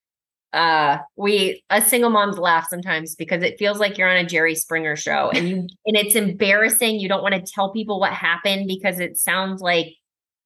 uh 0.53 0.97
we 1.15 1.63
a 1.69 1.81
single 1.81 2.09
moms 2.09 2.37
laugh 2.37 2.67
sometimes 2.69 3.15
because 3.15 3.43
it 3.43 3.59
feels 3.59 3.79
like 3.79 3.97
you're 3.97 4.09
on 4.09 4.17
a 4.17 4.25
Jerry 4.25 4.55
Springer 4.55 4.95
show 4.95 5.29
and 5.29 5.47
you 5.47 5.55
and 5.85 5.97
it's 5.97 6.15
embarrassing. 6.15 6.99
You 6.99 7.07
don't 7.07 7.21
want 7.21 7.35
to 7.35 7.51
tell 7.53 7.71
people 7.71 7.99
what 7.99 8.13
happened 8.13 8.67
because 8.67 8.99
it 8.99 9.17
sounds 9.17 9.61
like 9.61 9.95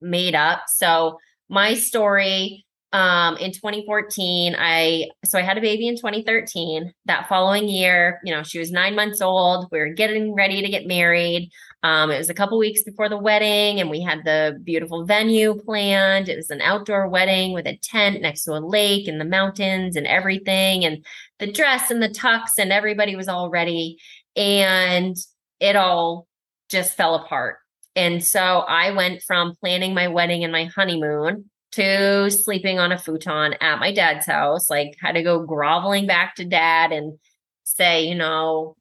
made 0.00 0.34
up. 0.34 0.64
So 0.68 1.18
my 1.48 1.74
story 1.74 2.66
um, 2.94 3.36
in 3.38 3.50
2014, 3.50 4.54
I 4.56 5.08
so 5.24 5.36
I 5.36 5.42
had 5.42 5.58
a 5.58 5.60
baby 5.60 5.88
in 5.88 5.96
2013. 5.96 6.94
That 7.06 7.28
following 7.28 7.68
year, 7.68 8.20
you 8.22 8.32
know, 8.32 8.44
she 8.44 8.60
was 8.60 8.70
nine 8.70 8.94
months 8.94 9.20
old. 9.20 9.66
We 9.72 9.80
were 9.80 9.88
getting 9.88 10.32
ready 10.32 10.62
to 10.62 10.68
get 10.68 10.86
married. 10.86 11.50
Um, 11.82 12.12
it 12.12 12.18
was 12.18 12.30
a 12.30 12.34
couple 12.34 12.56
weeks 12.56 12.84
before 12.84 13.08
the 13.08 13.18
wedding, 13.18 13.80
and 13.80 13.90
we 13.90 14.00
had 14.00 14.24
the 14.24 14.60
beautiful 14.62 15.04
venue 15.04 15.60
planned. 15.60 16.28
It 16.28 16.36
was 16.36 16.50
an 16.50 16.60
outdoor 16.60 17.08
wedding 17.08 17.52
with 17.52 17.66
a 17.66 17.76
tent 17.82 18.22
next 18.22 18.44
to 18.44 18.52
a 18.52 18.62
lake 18.64 19.08
and 19.08 19.20
the 19.20 19.24
mountains 19.24 19.96
and 19.96 20.06
everything, 20.06 20.84
and 20.84 21.04
the 21.40 21.50
dress 21.50 21.90
and 21.90 22.00
the 22.00 22.08
tux, 22.08 22.50
and 22.60 22.70
everybody 22.70 23.16
was 23.16 23.26
all 23.26 23.50
ready. 23.50 23.98
And 24.36 25.16
it 25.58 25.74
all 25.74 26.28
just 26.70 26.94
fell 26.96 27.16
apart. 27.16 27.56
And 27.96 28.22
so 28.22 28.40
I 28.40 28.92
went 28.92 29.22
from 29.22 29.56
planning 29.56 29.94
my 29.94 30.06
wedding 30.06 30.44
and 30.44 30.52
my 30.52 30.66
honeymoon 30.66 31.50
to 31.74 32.30
sleeping 32.30 32.78
on 32.78 32.92
a 32.92 32.98
futon 32.98 33.54
at 33.60 33.80
my 33.80 33.92
dad's 33.92 34.26
house. 34.26 34.68
Like, 34.68 34.96
had 35.00 35.12
to 35.12 35.22
go 35.22 35.40
groveling 35.40 36.06
back 36.06 36.36
to 36.36 36.44
dad 36.44 36.92
and 36.92 37.18
say, 37.64 38.04
you 38.04 38.14
know, 38.14 38.76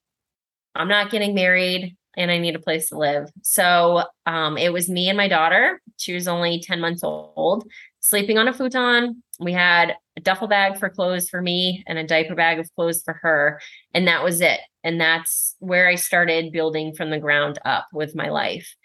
I'm 0.76 0.88
not 0.88 1.12
getting 1.12 1.34
married 1.36 1.96
and 2.16 2.30
I 2.30 2.38
need 2.38 2.56
a 2.56 2.60
place 2.60 2.90
to 2.90 2.98
live. 2.98 3.30
So 3.42 4.04
um, 4.26 4.58
it 4.58 4.72
was 4.72 4.90
me 4.90 5.10
and 5.10 5.18
my 5.18 5.28
daughter. 5.28 5.82
She 5.98 6.14
was 6.14 6.28
only 6.28 6.60
10 6.60 6.80
months 6.80 7.04
old, 7.04 7.66
sleeping 8.02 8.38
on 8.38 8.48
a 8.48 8.54
futon. 8.54 9.24
We 9.40 9.54
had 9.54 9.96
a 10.16 10.22
duffel 10.22 10.48
bag 10.48 10.78
for 10.78 10.90
clothes 10.90 11.30
for 11.30 11.42
me 11.42 11.84
and 11.88 11.98
a 11.98 12.06
diaper 12.06 12.36
bag 12.36 12.60
of 12.60 12.74
clothes 12.76 13.02
for 13.04 13.14
her. 13.22 13.60
And 13.94 14.08
that 14.08 14.24
was 14.24 14.42
it. 14.42 14.60
And 14.84 15.00
that's 15.00 15.56
where 15.60 15.88
I 15.88 15.96
started 15.96 16.52
building 16.52 16.94
from 16.94 17.10
the 17.10 17.20
ground 17.20 17.58
up 17.66 17.88
with 17.94 18.16
my 18.16 18.30
life. 18.30 18.76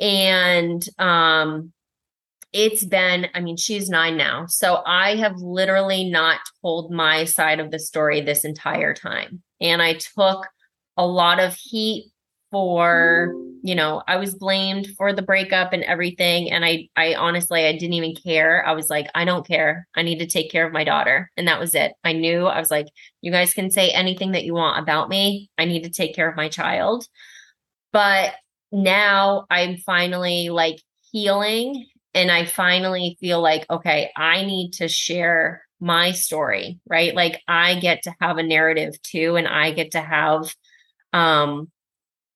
And 0.00 0.86
um, 0.98 1.72
it's 2.52 2.84
been, 2.84 3.28
I 3.34 3.40
mean, 3.40 3.56
she's 3.56 3.88
nine 3.88 4.16
now. 4.16 4.46
So 4.46 4.82
I 4.84 5.16
have 5.16 5.36
literally 5.36 6.08
not 6.10 6.40
told 6.60 6.90
my 6.90 7.24
side 7.24 7.60
of 7.60 7.70
the 7.70 7.78
story 7.78 8.20
this 8.20 8.44
entire 8.44 8.94
time. 8.94 9.42
And 9.60 9.80
I 9.80 9.94
took 9.94 10.46
a 10.96 11.06
lot 11.06 11.40
of 11.40 11.54
heat 11.54 12.12
for 12.50 13.32
you 13.62 13.74
know 13.74 14.02
i 14.06 14.16
was 14.16 14.34
blamed 14.34 14.86
for 14.98 15.14
the 15.14 15.22
breakup 15.22 15.72
and 15.72 15.82
everything. 15.84 16.52
And 16.52 16.66
i 16.66 16.86
i 16.96 17.14
honestly 17.14 17.64
i 17.64 17.72
didn't 17.72 17.94
even 17.94 18.14
care. 18.14 18.64
I 18.66 18.72
was 18.72 18.90
like 18.90 19.08
i 19.14 19.24
don't 19.24 19.46
care. 19.46 19.88
I 19.96 20.02
need 20.02 20.18
to 20.18 20.26
take 20.26 20.50
care 20.50 20.66
of 20.66 20.72
my 20.72 20.84
daughter. 20.84 21.30
And 21.38 21.48
that 21.48 21.58
was 21.58 21.74
it. 21.74 21.92
I 22.04 22.12
knew 22.12 22.44
i 22.44 22.60
was 22.60 22.70
like 22.70 22.88
you 23.22 23.32
guys 23.32 23.54
can 23.54 23.70
say 23.70 23.88
anything 23.90 24.32
that 24.32 24.44
you 24.44 24.52
want 24.52 24.82
about 24.82 25.08
me. 25.08 25.50
I 25.56 25.64
need 25.64 25.84
to 25.84 25.90
take 25.90 26.14
care 26.14 26.28
of 26.28 26.36
my 26.36 26.50
child. 26.50 27.08
But 27.90 28.34
now 28.74 29.46
i'm 29.50 29.76
finally 29.76 30.48
like 30.48 30.80
healing 31.10 31.86
and 32.14 32.30
i 32.30 32.44
finally 32.44 33.16
feel 33.20 33.40
like 33.40 33.64
okay 33.70 34.10
i 34.16 34.44
need 34.44 34.72
to 34.72 34.88
share 34.88 35.62
my 35.80 36.12
story 36.12 36.78
right 36.88 37.14
like 37.14 37.40
i 37.48 37.78
get 37.78 38.02
to 38.02 38.14
have 38.20 38.38
a 38.38 38.42
narrative 38.42 39.00
too 39.02 39.36
and 39.36 39.48
i 39.48 39.72
get 39.72 39.92
to 39.92 40.00
have 40.00 40.54
um 41.12 41.70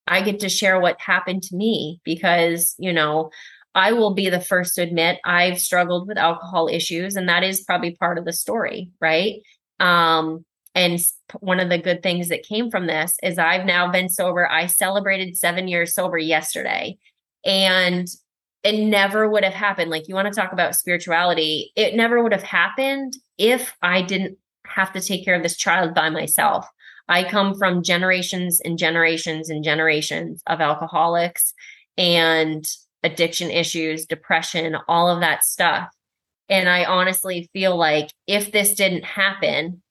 I 0.07 0.23
get 0.23 0.41
to 0.41 0.49
share 0.49 0.81
what 0.81 1.01
happened 1.01 1.43
to 1.45 1.57
me 1.57 2.01
because, 2.05 2.75
you 2.79 2.93
know, 2.93 3.31
I 3.75 3.93
will 3.93 4.15
be 4.15 4.31
the 4.31 4.41
first 4.41 4.77
to 4.77 4.83
admit 4.83 5.19
I've 5.25 5.61
struggled 5.61 6.09
with 6.09 6.17
alcohol 6.17 6.69
issues, 6.69 7.17
and 7.17 7.29
that 7.29 7.43
is 7.43 7.63
probably 7.63 7.95
part 7.95 8.17
of 8.17 8.25
the 8.25 8.33
story, 8.33 8.91
right? 9.01 9.43
Um, 9.81 10.45
and 10.75 10.99
one 11.41 11.61
of 11.61 11.69
the 11.69 11.79
good 11.79 12.03
things 12.03 12.29
that 12.29 12.43
came 12.43 12.71
from 12.71 12.87
this 12.87 13.15
is 13.23 13.39
I've 13.39 13.67
now 13.67 13.91
been 13.91 14.09
sober. 14.09 14.49
I 14.51 14.67
celebrated 14.67 15.37
seven 15.37 15.69
years 15.69 15.95
sober 15.95 16.19
yesterday, 16.19 16.97
and 17.45 18.07
it 18.63 18.79
never 18.79 19.29
would 19.29 19.45
have 19.45 19.55
happened. 19.55 19.91
Like, 19.91 20.09
you 20.09 20.15
want 20.15 20.33
to 20.33 20.41
talk 20.41 20.53
about 20.53 20.75
spirituality, 20.75 21.73
it 21.77 21.95
never 21.95 22.23
would 22.23 22.33
have 22.33 22.43
happened 22.43 23.17
if 23.39 23.75
I 23.83 24.03
didn't 24.03 24.39
have 24.67 24.93
to 24.93 25.01
take 25.01 25.25
care 25.25 25.35
of 25.35 25.43
this 25.43 25.57
child 25.57 25.95
by 25.95 26.11
myself. 26.11 26.67
I 27.09 27.25
come 27.25 27.55
from 27.55 27.83
generations 27.83 28.61
and 28.61 28.79
generations 28.79 29.49
and 29.49 29.63
generations 29.63 30.43
of 30.47 30.61
alcoholics 30.61 31.55
and 31.97 32.67
addiction 33.03 33.51
issues, 33.51 34.07
depression, 34.07 34.77
all 34.89 35.09
of 35.09 35.21
that 35.21 35.45
stuff. 35.45 35.89
And 36.49 36.69
I 36.69 36.85
honestly 36.85 37.49
feel 37.53 37.77
like 37.77 38.11
if 38.27 38.53
this 38.53 38.75
didn't 38.75 39.05
happen, 39.05 39.83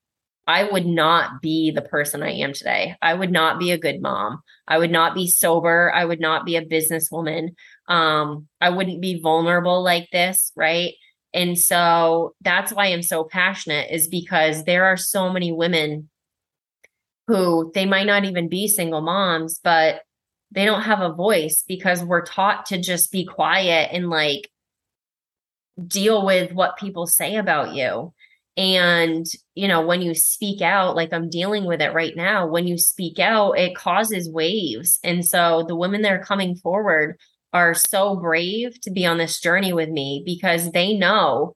I 0.48 0.64
would 0.64 0.86
not 0.86 1.42
be 1.42 1.72
the 1.72 1.82
person 1.82 2.22
I 2.22 2.34
am 2.34 2.54
today. 2.54 2.96
I 3.02 3.14
would 3.14 3.32
not 3.32 3.60
be 3.60 3.72
a 3.72 3.78
good 3.78 4.02
mom. 4.02 4.42
I 4.68 4.78
would 4.78 4.92
not 4.92 5.16
be 5.16 5.28
sober. 5.28 5.92
I 5.94 6.06
would 6.06 6.20
not 6.20 6.46
be 6.46 6.56
a 6.56 6.66
businesswoman. 6.66 7.56
Um, 7.88 8.48
I 8.62 8.70
wouldn't 8.70 9.02
be 9.02 9.20
vulnerable 9.20 9.84
like 9.84 10.10
this, 10.12 10.52
right? 10.56 10.94
And 11.34 11.58
so 11.58 12.36
that's 12.42 12.72
why 12.72 12.86
I'm 12.86 13.02
so 13.02 13.24
passionate, 13.24 13.92
is 13.92 14.08
because 14.08 14.64
there 14.64 14.86
are 14.86 14.98
so 14.98 15.32
many 15.32 15.52
women 15.52 16.10
who 17.28 17.72
they 17.74 17.86
might 17.86 18.06
not 18.06 18.24
even 18.26 18.48
be 18.48 18.68
single 18.68 19.02
moms, 19.02 19.60
but 19.64 20.02
they 20.52 20.64
don't 20.64 20.84
have 20.84 21.02
a 21.02 21.12
voice 21.12 21.64
because 21.68 22.04
we're 22.04 22.24
taught 22.24 22.68
to 22.68 22.78
just 22.78 23.12
be 23.12 23.26
quiet 23.26 23.90
and 23.92 24.10
like 24.10 24.50
deal 25.86 26.26
with 26.26 26.54
what 26.54 26.78
people 26.78 27.08
say 27.08 27.36
about 27.36 27.74
you. 27.74 28.14
And, 28.58 29.26
you 29.54 29.68
know, 29.68 29.86
when 29.86 30.02
you 30.02 30.16
speak 30.16 30.62
out, 30.62 30.96
like 30.96 31.12
I'm 31.12 31.30
dealing 31.30 31.66
with 31.66 31.82
it 31.82 31.94
right 31.94 32.16
now, 32.16 32.48
when 32.48 32.68
you 32.68 32.78
speak 32.78 33.20
out, 33.20 33.54
it 33.54 33.76
causes 33.76 34.30
waves. 34.30 34.98
And 35.04 35.26
so 35.26 35.66
the 35.68 35.76
women 35.76 36.04
that 36.04 36.14
are 36.14 36.24
coming 36.24 36.56
forward 36.56 37.18
are 37.52 37.74
so 37.74 38.16
brave 38.16 38.80
to 38.82 38.92
be 38.92 39.06
on 39.06 39.18
this 39.18 39.40
journey 39.42 39.74
with 39.74 39.90
me 39.90 40.24
because 40.26 40.72
they 40.72 40.94
know 40.94 41.54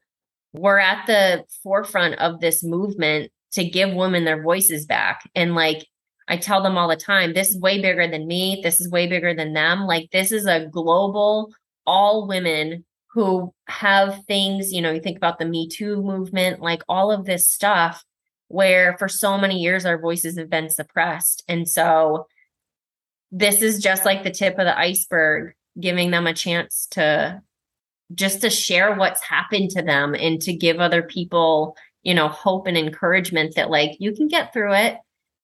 we're 0.53 0.79
at 0.79 1.05
the 1.07 1.43
forefront 1.63 2.15
of 2.15 2.39
this 2.39 2.63
movement 2.63 3.31
to 3.53 3.63
give 3.63 3.93
women 3.93 4.25
their 4.25 4.41
voices 4.41 4.85
back. 4.85 5.29
And 5.35 5.55
like 5.55 5.85
I 6.27 6.37
tell 6.37 6.61
them 6.61 6.77
all 6.77 6.87
the 6.87 6.95
time, 6.95 7.33
this 7.33 7.49
is 7.49 7.59
way 7.59 7.81
bigger 7.81 8.07
than 8.07 8.27
me. 8.27 8.61
This 8.61 8.79
is 8.79 8.91
way 8.91 9.07
bigger 9.07 9.33
than 9.33 9.53
them. 9.53 9.81
Like 9.81 10.09
this 10.11 10.31
is 10.31 10.45
a 10.45 10.67
global, 10.67 11.51
all 11.85 12.27
women 12.27 12.85
who 13.13 13.53
have 13.67 14.23
things, 14.25 14.71
you 14.71 14.81
know, 14.81 14.91
you 14.91 15.01
think 15.01 15.17
about 15.17 15.39
the 15.39 15.45
Me 15.45 15.67
Too 15.67 16.01
movement, 16.01 16.61
like 16.61 16.83
all 16.87 17.11
of 17.11 17.25
this 17.25 17.47
stuff 17.47 18.03
where 18.47 18.95
for 18.97 19.07
so 19.07 19.37
many 19.37 19.59
years 19.59 19.85
our 19.85 19.99
voices 19.99 20.37
have 20.37 20.49
been 20.49 20.69
suppressed. 20.69 21.43
And 21.47 21.67
so 21.67 22.27
this 23.31 23.61
is 23.61 23.81
just 23.81 24.05
like 24.05 24.23
the 24.23 24.31
tip 24.31 24.57
of 24.57 24.65
the 24.65 24.77
iceberg, 24.77 25.53
giving 25.79 26.11
them 26.11 26.27
a 26.27 26.33
chance 26.33 26.87
to 26.91 27.41
just 28.15 28.41
to 28.41 28.49
share 28.49 28.95
what's 28.95 29.21
happened 29.21 29.69
to 29.71 29.83
them 29.83 30.15
and 30.15 30.41
to 30.41 30.53
give 30.53 30.79
other 30.79 31.03
people 31.03 31.75
you 32.03 32.13
know, 32.13 32.27
hope 32.27 32.67
and 32.67 32.77
encouragement 32.77 33.55
that 33.55 33.69
like 33.69 33.97
you 33.99 34.13
can 34.13 34.27
get 34.27 34.53
through 34.53 34.73
it. 34.73 34.97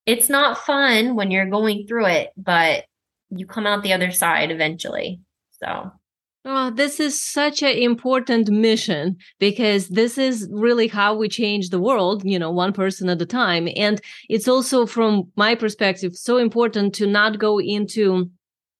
It's 0.05 0.29
not 0.29 0.59
fun 0.59 1.15
when 1.15 1.31
you're 1.31 1.49
going 1.49 1.87
through 1.87 2.07
it, 2.07 2.29
but 2.37 2.85
you 3.29 3.45
come 3.45 3.65
out 3.65 3.83
the 3.83 3.93
other 3.93 4.11
side 4.11 4.51
eventually. 4.51 5.19
So 5.63 5.91
Oh, 6.47 6.69
this 6.69 6.99
is 6.99 7.19
such 7.19 7.63
an 7.63 7.75
important 7.75 8.49
mission 8.49 9.17
because 9.39 9.87
this 9.87 10.15
is 10.19 10.47
really 10.51 10.87
how 10.87 11.15
we 11.15 11.27
change 11.27 11.69
the 11.69 11.81
world, 11.81 12.21
you 12.23 12.37
know, 12.37 12.51
one 12.51 12.71
person 12.71 13.09
at 13.09 13.19
a 13.19 13.25
time. 13.25 13.67
And 13.75 13.99
it's 14.29 14.47
also, 14.47 14.85
from 14.85 15.23
my 15.35 15.55
perspective, 15.55 16.15
so 16.15 16.37
important 16.37 16.93
to 16.95 17.07
not 17.07 17.39
go 17.39 17.59
into 17.59 18.29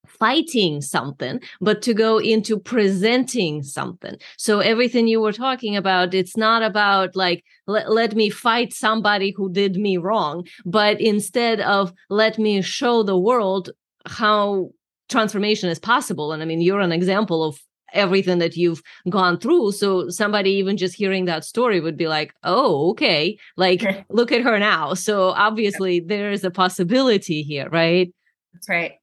fighting 0.08 0.80
something, 0.80 1.42
but 1.60 1.82
to 1.82 1.96
go 1.96 2.20
into 2.20 2.60
presenting 2.60 3.64
something. 3.64 4.16
So 4.38 4.60
everything 4.60 5.08
you 5.08 5.20
were 5.20 5.34
talking 5.34 5.76
about, 5.76 6.14
it's 6.14 6.38
not 6.38 6.62
about 6.62 7.16
like, 7.16 7.44
let, 7.66 7.92
let 7.92 8.16
me 8.16 8.30
fight 8.30 8.74
somebody 8.74 9.34
who 9.36 9.52
did 9.52 9.76
me 9.76 9.98
wrong, 9.98 10.46
but 10.66 11.02
instead 11.02 11.62
of 11.62 11.92
let 12.12 12.38
me 12.38 12.62
show 12.62 13.02
the 13.02 13.18
world 13.18 13.72
how 14.06 14.70
transformation 15.10 15.70
is 15.70 15.80
possible. 15.80 16.32
And 16.32 16.42
I 16.42 16.46
mean, 16.46 16.62
you're 16.62 16.80
an 16.80 16.92
example 16.92 17.44
of 17.44 17.60
everything 17.94 18.40
that 18.40 18.56
you've 18.58 18.82
gone 19.10 19.40
through. 19.40 19.72
So 19.72 20.10
somebody 20.10 20.52
even 20.52 20.78
just 20.78 20.96
hearing 20.96 21.26
that 21.26 21.46
story 21.46 21.80
would 21.80 21.98
be 21.98 22.08
like, 22.08 22.34
oh, 22.44 22.92
okay, 22.92 23.38
like 23.58 24.06
look 24.10 24.32
at 24.32 24.42
her 24.42 24.60
now. 24.60 24.94
So 24.94 25.30
obviously 25.30 26.00
there 26.00 26.32
is 26.32 26.44
a 26.44 26.52
possibility 26.52 27.42
here, 27.42 27.70
right? 27.70 28.14
That's 28.54 28.70
right. 28.70 28.94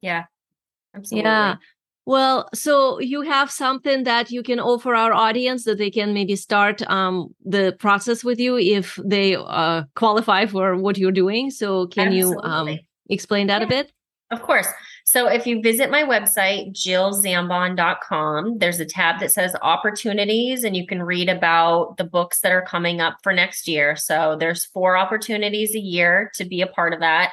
Yeah. 0.00 0.24
Absolutely. 0.94 1.28
Yeah. 1.28 1.56
Well, 2.06 2.48
so 2.54 2.98
you 3.00 3.20
have 3.20 3.50
something 3.50 4.04
that 4.04 4.30
you 4.30 4.42
can 4.42 4.58
offer 4.58 4.94
our 4.94 5.12
audience 5.12 5.64
that 5.64 5.76
they 5.76 5.90
can 5.90 6.14
maybe 6.14 6.36
start 6.36 6.80
um, 6.90 7.34
the 7.44 7.76
process 7.78 8.24
with 8.24 8.40
you 8.40 8.56
if 8.56 8.98
they 9.04 9.36
uh, 9.36 9.82
qualify 9.94 10.46
for 10.46 10.74
what 10.76 10.96
you're 10.96 11.12
doing. 11.12 11.50
So 11.50 11.86
can 11.86 12.08
Absolutely. 12.08 12.46
you 12.46 12.50
um, 12.50 12.78
explain 13.10 13.48
that 13.48 13.60
yeah. 13.60 13.66
a 13.66 13.68
bit? 13.68 13.92
Of 14.30 14.40
course. 14.40 14.68
So 15.10 15.26
if 15.26 15.46
you 15.46 15.62
visit 15.62 15.90
my 15.90 16.02
website, 16.02 16.74
jillzambon.com, 16.74 18.58
there's 18.58 18.78
a 18.78 18.84
tab 18.84 19.20
that 19.20 19.32
says 19.32 19.56
opportunities, 19.62 20.64
and 20.64 20.76
you 20.76 20.86
can 20.86 21.02
read 21.02 21.30
about 21.30 21.96
the 21.96 22.04
books 22.04 22.42
that 22.42 22.52
are 22.52 22.60
coming 22.60 23.00
up 23.00 23.16
for 23.22 23.32
next 23.32 23.66
year. 23.68 23.96
So 23.96 24.36
there's 24.38 24.66
four 24.66 24.98
opportunities 24.98 25.74
a 25.74 25.80
year 25.80 26.30
to 26.34 26.44
be 26.44 26.60
a 26.60 26.66
part 26.66 26.92
of 26.92 27.00
that. 27.00 27.32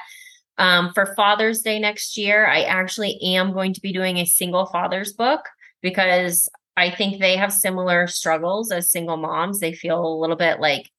Um, 0.57 0.93
for 0.93 1.15
Father's 1.17 1.59
Day 1.59 1.77
next 1.77 2.17
year, 2.17 2.47
I 2.47 2.61
actually 2.61 3.19
am 3.21 3.51
going 3.51 3.73
to 3.73 3.81
be 3.81 3.91
doing 3.91 4.19
a 4.19 4.25
single 4.25 4.67
father's 4.67 5.11
book 5.11 5.41
because 5.81 6.47
I 6.77 6.91
think 6.91 7.19
they 7.19 7.35
have 7.35 7.51
similar 7.51 8.07
struggles 8.07 8.71
as 8.71 8.89
single 8.89 9.17
moms. 9.17 9.59
They 9.59 9.73
feel 9.73 9.99
a 9.99 10.17
little 10.17 10.37
bit 10.37 10.61
like 10.61 10.89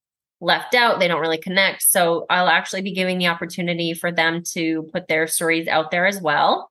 left 0.41 0.75
out, 0.75 1.01
they 1.01 1.09
don't 1.09 1.21
really 1.21 1.39
connect. 1.39 1.83
So 1.83 2.27
I'll 2.29 2.49
actually 2.49 2.83
be 2.83 2.93
giving 2.93 3.19
the 3.19 3.29
opportunity 3.29 3.95
for 3.95 4.13
them 4.13 4.43
to 4.53 4.89
put 4.93 5.09
their 5.09 5.27
stories 5.27 5.69
out 5.69 5.91
there 5.91 6.07
as 6.07 6.21
well. 6.21 6.71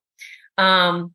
Um, 0.57 1.13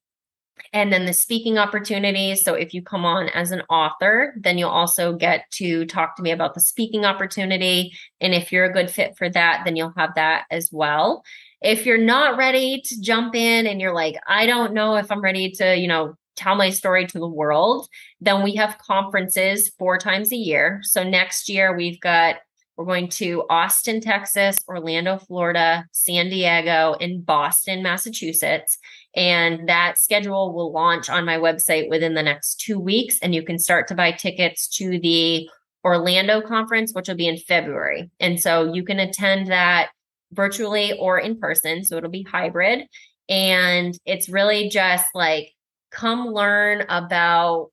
and 0.72 0.92
then 0.92 1.06
the 1.06 1.12
speaking 1.12 1.58
opportunities. 1.58 2.44
So 2.44 2.54
if 2.54 2.74
you 2.74 2.82
come 2.82 3.04
on 3.04 3.28
as 3.30 3.50
an 3.50 3.62
author, 3.70 4.34
then 4.38 4.58
you'll 4.58 4.70
also 4.70 5.14
get 5.14 5.50
to 5.52 5.84
talk 5.86 6.16
to 6.16 6.22
me 6.22 6.30
about 6.30 6.54
the 6.54 6.60
speaking 6.60 7.04
opportunity. 7.04 7.92
And 8.20 8.34
if 8.34 8.52
you're 8.52 8.66
a 8.66 8.72
good 8.72 8.90
fit 8.90 9.16
for 9.16 9.28
that, 9.30 9.62
then 9.64 9.74
you'll 9.74 9.94
have 9.96 10.14
that 10.14 10.44
as 10.50 10.70
well. 10.70 11.24
If 11.62 11.86
you're 11.86 11.98
not 11.98 12.36
ready 12.36 12.82
to 12.84 13.00
jump 13.00 13.34
in 13.34 13.66
and 13.66 13.80
you're 13.80 13.94
like, 13.94 14.16
I 14.26 14.46
don't 14.46 14.72
know 14.72 14.96
if 14.96 15.10
I'm 15.10 15.20
ready 15.20 15.50
to, 15.52 15.76
you 15.76 15.88
know, 15.88 16.14
tell 16.36 16.54
my 16.54 16.70
story 16.70 17.06
to 17.06 17.18
the 17.18 17.28
world, 17.28 17.88
then 18.20 18.42
we 18.42 18.54
have 18.54 18.78
conferences 18.78 19.70
four 19.78 19.98
times 19.98 20.32
a 20.32 20.36
year. 20.36 20.80
So 20.82 21.02
next 21.02 21.48
year 21.48 21.76
we've 21.76 22.00
got 22.00 22.36
we're 22.80 22.86
going 22.86 23.08
to 23.08 23.44
Austin, 23.50 24.00
Texas, 24.00 24.64
Orlando, 24.66 25.18
Florida, 25.18 25.84
San 25.92 26.30
Diego, 26.30 26.96
and 26.98 27.26
Boston, 27.26 27.82
Massachusetts. 27.82 28.78
And 29.14 29.68
that 29.68 29.98
schedule 29.98 30.54
will 30.54 30.72
launch 30.72 31.10
on 31.10 31.26
my 31.26 31.36
website 31.36 31.90
within 31.90 32.14
the 32.14 32.22
next 32.22 32.58
two 32.58 32.78
weeks. 32.78 33.18
And 33.20 33.34
you 33.34 33.42
can 33.42 33.58
start 33.58 33.86
to 33.88 33.94
buy 33.94 34.12
tickets 34.12 34.66
to 34.78 34.98
the 34.98 35.46
Orlando 35.84 36.40
conference, 36.40 36.94
which 36.94 37.08
will 37.08 37.16
be 37.16 37.28
in 37.28 37.36
February. 37.36 38.10
And 38.18 38.40
so 38.40 38.72
you 38.72 38.82
can 38.82 38.98
attend 38.98 39.48
that 39.48 39.90
virtually 40.32 40.94
or 40.98 41.18
in 41.18 41.38
person. 41.38 41.84
So 41.84 41.98
it'll 41.98 42.08
be 42.08 42.22
hybrid. 42.22 42.86
And 43.28 43.94
it's 44.06 44.30
really 44.30 44.70
just 44.70 45.04
like 45.14 45.50
come 45.90 46.26
learn 46.28 46.84
about 46.88 47.70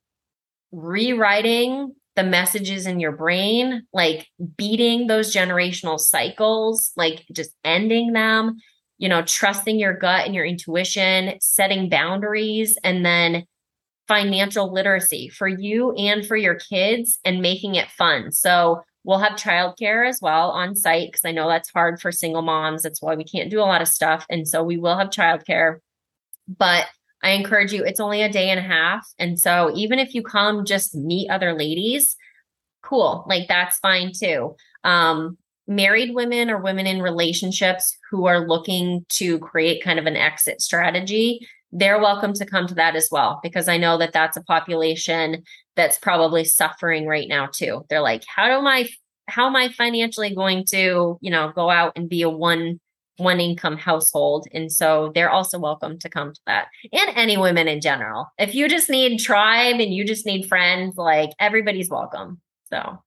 rewriting 0.71 1.93
the 2.15 2.23
messages 2.23 2.87
in 2.87 2.99
your 2.99 3.11
brain, 3.11 3.83
like 3.93 4.27
beating 4.57 5.07
those 5.07 5.33
generational 5.33 5.99
cycles, 5.99 6.91
like 6.97 7.25
just 7.31 7.51
ending 7.63 8.13
them, 8.13 8.57
you 8.97 9.07
know, 9.07 9.21
trusting 9.21 9.79
your 9.79 9.93
gut 9.93 10.25
and 10.25 10.33
your 10.33 10.45
intuition, 10.45 11.35
setting 11.39 11.89
boundaries, 11.89 12.77
and 12.83 13.05
then 13.05 13.45
financial 14.07 14.71
literacy 14.73 15.29
for 15.29 15.47
you 15.47 15.91
and 15.93 16.25
for 16.25 16.35
your 16.35 16.55
kids 16.55 17.19
and 17.23 17.41
making 17.41 17.75
it 17.75 17.89
fun. 17.91 18.31
So 18.31 18.81
we'll 19.03 19.19
have 19.19 19.33
childcare 19.33 20.07
as 20.07 20.19
well 20.21 20.49
on 20.51 20.75
site 20.75 21.09
because 21.09 21.25
I 21.25 21.31
know 21.31 21.47
that's 21.47 21.69
hard 21.69 22.01
for 22.01 22.11
single 22.11 22.41
moms. 22.41 22.81
That's 22.81 23.01
why 23.01 23.15
we 23.15 23.23
can't 23.23 23.51
do 23.51 23.59
a 23.59 23.61
lot 23.61 23.81
of 23.81 23.87
stuff. 23.87 24.25
And 24.29 24.47
so 24.47 24.63
we 24.63 24.77
will 24.77 24.97
have 24.97 25.09
childcare. 25.09 25.77
But 26.47 26.87
I 27.23 27.31
encourage 27.31 27.73
you, 27.73 27.83
it's 27.83 27.99
only 27.99 28.21
a 28.21 28.31
day 28.31 28.49
and 28.49 28.59
a 28.59 28.63
half. 28.63 29.07
And 29.17 29.39
so 29.39 29.71
even 29.75 29.99
if 29.99 30.13
you 30.13 30.21
come 30.21 30.65
just 30.65 30.95
meet 30.95 31.29
other 31.29 31.53
ladies, 31.53 32.15
cool, 32.83 33.25
like 33.27 33.47
that's 33.47 33.79
fine 33.79 34.11
too. 34.17 34.55
Um, 34.83 35.37
married 35.67 36.15
women 36.15 36.49
or 36.49 36.61
women 36.61 36.87
in 36.87 37.01
relationships 37.01 37.97
who 38.09 38.25
are 38.25 38.47
looking 38.47 39.05
to 39.09 39.39
create 39.39 39.83
kind 39.83 39.99
of 39.99 40.05
an 40.05 40.15
exit 40.15 40.61
strategy, 40.61 41.45
they're 41.71 41.99
welcome 41.99 42.33
to 42.33 42.45
come 42.45 42.67
to 42.67 42.75
that 42.75 42.95
as 42.95 43.09
well, 43.11 43.41
because 43.43 43.67
I 43.67 43.77
know 43.77 43.97
that 43.97 44.13
that's 44.13 44.37
a 44.37 44.43
population 44.43 45.43
that's 45.75 45.97
probably 45.97 46.45
suffering 46.45 47.05
right 47.05 47.27
now 47.27 47.47
too. 47.47 47.83
They're 47.89 48.01
like, 48.01 48.23
how 48.33 48.47
do 48.47 48.65
I, 48.65 48.87
how 49.27 49.47
am 49.47 49.55
I 49.57 49.67
financially 49.69 50.33
going 50.33 50.63
to, 50.67 51.17
you 51.19 51.31
know, 51.31 51.51
go 51.53 51.69
out 51.69 51.93
and 51.97 52.07
be 52.07 52.21
a 52.21 52.29
one 52.29 52.79
one 53.17 53.39
income 53.39 53.77
household. 53.77 54.47
And 54.53 54.71
so 54.71 55.11
they're 55.13 55.29
also 55.29 55.59
welcome 55.59 55.99
to 55.99 56.09
come 56.09 56.33
to 56.33 56.41
that. 56.45 56.67
And 56.91 57.11
any 57.15 57.37
women 57.37 57.67
in 57.67 57.81
general. 57.81 58.27
If 58.37 58.55
you 58.55 58.69
just 58.69 58.89
need 58.89 59.19
tribe 59.19 59.79
and 59.79 59.93
you 59.93 60.05
just 60.05 60.25
need 60.25 60.47
friends, 60.47 60.95
like 60.97 61.31
everybody's 61.39 61.89
welcome. 61.89 62.39
So 62.69 62.99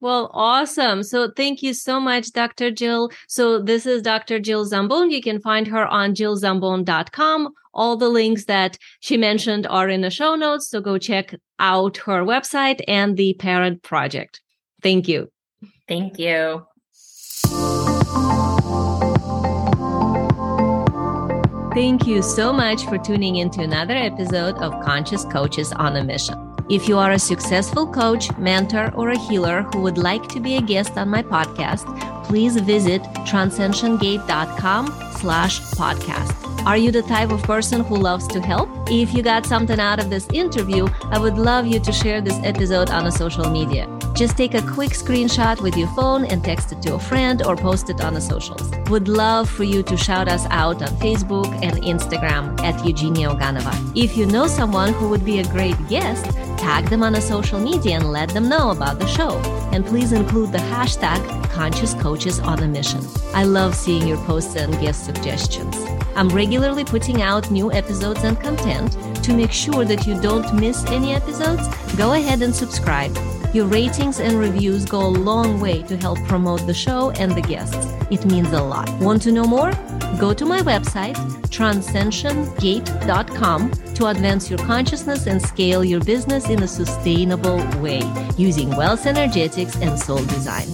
well, 0.00 0.30
awesome. 0.32 1.02
So 1.02 1.30
thank 1.36 1.62
you 1.62 1.74
so 1.74 1.98
much, 1.98 2.32
Dr. 2.32 2.70
Jill. 2.70 3.10
So 3.26 3.60
this 3.60 3.84
is 3.84 4.00
Dr. 4.00 4.38
Jill 4.38 4.64
Zambon. 4.64 5.10
You 5.10 5.20
can 5.20 5.40
find 5.40 5.66
her 5.66 5.86
on 5.86 6.14
jillzambon.com. 6.14 7.48
All 7.74 7.96
the 7.96 8.08
links 8.08 8.44
that 8.44 8.78
she 9.00 9.16
mentioned 9.16 9.66
are 9.66 9.88
in 9.88 10.02
the 10.02 10.10
show 10.10 10.36
notes. 10.36 10.68
So 10.68 10.80
go 10.80 10.98
check 10.98 11.34
out 11.58 11.96
her 11.98 12.22
website 12.22 12.80
and 12.86 13.16
the 13.16 13.34
parent 13.34 13.82
project. 13.82 14.40
Thank 14.82 15.08
you. 15.08 15.30
Thank 15.88 16.18
you. 16.18 16.66
Thank 21.78 22.08
you 22.08 22.22
so 22.22 22.52
much 22.52 22.86
for 22.86 22.98
tuning 22.98 23.36
into 23.36 23.60
another 23.60 23.94
episode 23.94 24.56
of 24.56 24.84
Conscious 24.84 25.24
Coaches 25.24 25.70
on 25.70 25.94
a 25.94 26.02
Mission. 26.02 26.34
If 26.68 26.88
you 26.88 26.98
are 26.98 27.12
a 27.12 27.20
successful 27.20 27.86
coach, 27.86 28.36
mentor, 28.36 28.92
or 28.96 29.10
a 29.10 29.16
healer 29.16 29.62
who 29.62 29.82
would 29.82 29.96
like 29.96 30.26
to 30.30 30.40
be 30.40 30.56
a 30.56 30.60
guest 30.60 30.98
on 30.98 31.08
my 31.08 31.22
podcast, 31.22 31.86
please 32.24 32.56
visit 32.56 33.00
transcensiongate.com 33.30 34.86
slash 35.18 35.60
podcast. 35.76 36.66
Are 36.66 36.76
you 36.76 36.90
the 36.90 37.02
type 37.02 37.30
of 37.30 37.44
person 37.44 37.84
who 37.84 37.94
loves 37.94 38.26
to 38.26 38.40
help? 38.40 38.68
If 38.90 39.14
you 39.14 39.22
got 39.22 39.46
something 39.46 39.78
out 39.78 40.00
of 40.00 40.10
this 40.10 40.26
interview, 40.34 40.88
I 41.12 41.20
would 41.20 41.38
love 41.38 41.68
you 41.68 41.78
to 41.78 41.92
share 41.92 42.20
this 42.20 42.40
episode 42.42 42.90
on 42.90 43.06
a 43.06 43.12
social 43.12 43.48
media. 43.50 43.86
Just 44.18 44.36
take 44.36 44.54
a 44.54 44.62
quick 44.62 44.90
screenshot 44.94 45.60
with 45.60 45.76
your 45.76 45.86
phone 45.94 46.24
and 46.24 46.42
text 46.42 46.72
it 46.72 46.82
to 46.82 46.96
a 46.96 46.98
friend 46.98 47.46
or 47.46 47.54
post 47.54 47.88
it 47.88 48.00
on 48.00 48.14
the 48.14 48.20
socials. 48.20 48.68
Would 48.90 49.06
love 49.06 49.48
for 49.48 49.62
you 49.62 49.84
to 49.84 49.96
shout 49.96 50.26
us 50.26 50.44
out 50.50 50.82
on 50.82 50.88
Facebook 50.98 51.46
and 51.62 51.80
Instagram 51.84 52.60
at 52.62 52.84
Eugenia 52.84 53.28
Oganova. 53.28 53.72
If 53.96 54.16
you 54.16 54.26
know 54.26 54.48
someone 54.48 54.92
who 54.92 55.08
would 55.08 55.24
be 55.24 55.38
a 55.38 55.44
great 55.44 55.76
guest, 55.86 56.24
tag 56.58 56.86
them 56.86 57.04
on 57.04 57.14
a 57.14 57.20
social 57.20 57.60
media 57.60 57.94
and 57.94 58.10
let 58.10 58.30
them 58.30 58.48
know 58.48 58.72
about 58.72 58.98
the 58.98 59.06
show. 59.06 59.38
And 59.70 59.86
please 59.86 60.10
include 60.10 60.50
the 60.50 60.58
hashtag 60.58 61.22
Conscious 61.50 61.94
Coaches 61.94 62.40
on 62.40 62.60
a 62.60 62.66
Mission. 62.66 63.06
I 63.34 63.44
love 63.44 63.76
seeing 63.76 64.08
your 64.08 64.18
posts 64.24 64.56
and 64.56 64.72
guest 64.80 65.04
suggestions. 65.04 65.76
I'm 66.16 66.28
regularly 66.30 66.84
putting 66.84 67.22
out 67.22 67.52
new 67.52 67.70
episodes 67.70 68.24
and 68.24 68.36
content. 68.40 68.98
To 69.22 69.32
make 69.32 69.52
sure 69.52 69.84
that 69.84 70.08
you 70.08 70.20
don't 70.20 70.52
miss 70.54 70.84
any 70.86 71.12
episodes, 71.12 71.68
go 71.94 72.14
ahead 72.14 72.42
and 72.42 72.52
subscribe. 72.52 73.16
Your 73.54 73.66
ratings 73.66 74.20
and 74.20 74.38
reviews 74.38 74.84
go 74.84 75.00
a 75.00 75.08
long 75.08 75.58
way 75.58 75.82
to 75.84 75.96
help 75.96 76.18
promote 76.24 76.66
the 76.66 76.74
show 76.74 77.12
and 77.12 77.34
the 77.34 77.40
guests. 77.40 77.86
It 78.10 78.26
means 78.26 78.52
a 78.52 78.62
lot. 78.62 78.90
Want 79.00 79.22
to 79.22 79.32
know 79.32 79.44
more? 79.44 79.72
Go 80.18 80.34
to 80.34 80.44
my 80.44 80.60
website, 80.60 81.16
transcensiongate.com, 81.48 83.70
to 83.94 84.06
advance 84.06 84.50
your 84.50 84.58
consciousness 84.58 85.26
and 85.26 85.40
scale 85.40 85.82
your 85.82 86.00
business 86.00 86.50
in 86.50 86.62
a 86.62 86.68
sustainable 86.68 87.56
way 87.80 88.02
using 88.36 88.68
wealth 88.76 89.06
energetics 89.06 89.76
and 89.76 89.98
soul 89.98 90.22
design. 90.24 90.68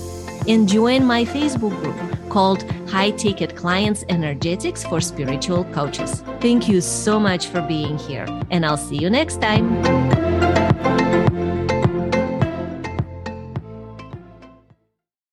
And 0.49 0.69
join 0.69 1.05
my 1.05 1.25
Facebook 1.25 1.81
group 1.81 1.95
called 2.29 2.65
High 2.89 3.13
Ticket 3.13 3.55
Clients 3.55 4.05
Energetics 4.09 4.83
for 4.85 5.01
Spiritual 5.01 5.63
Coaches. 5.67 6.25
Thank 6.41 6.69
you 6.69 6.81
so 6.81 7.21
much 7.21 7.47
for 7.47 7.63
being 7.63 7.99
here, 7.99 8.27
and 8.51 8.67
I'll 8.67 8.77
see 8.77 8.97
you 8.97 9.11
next 9.11 9.41
time. 9.41 9.81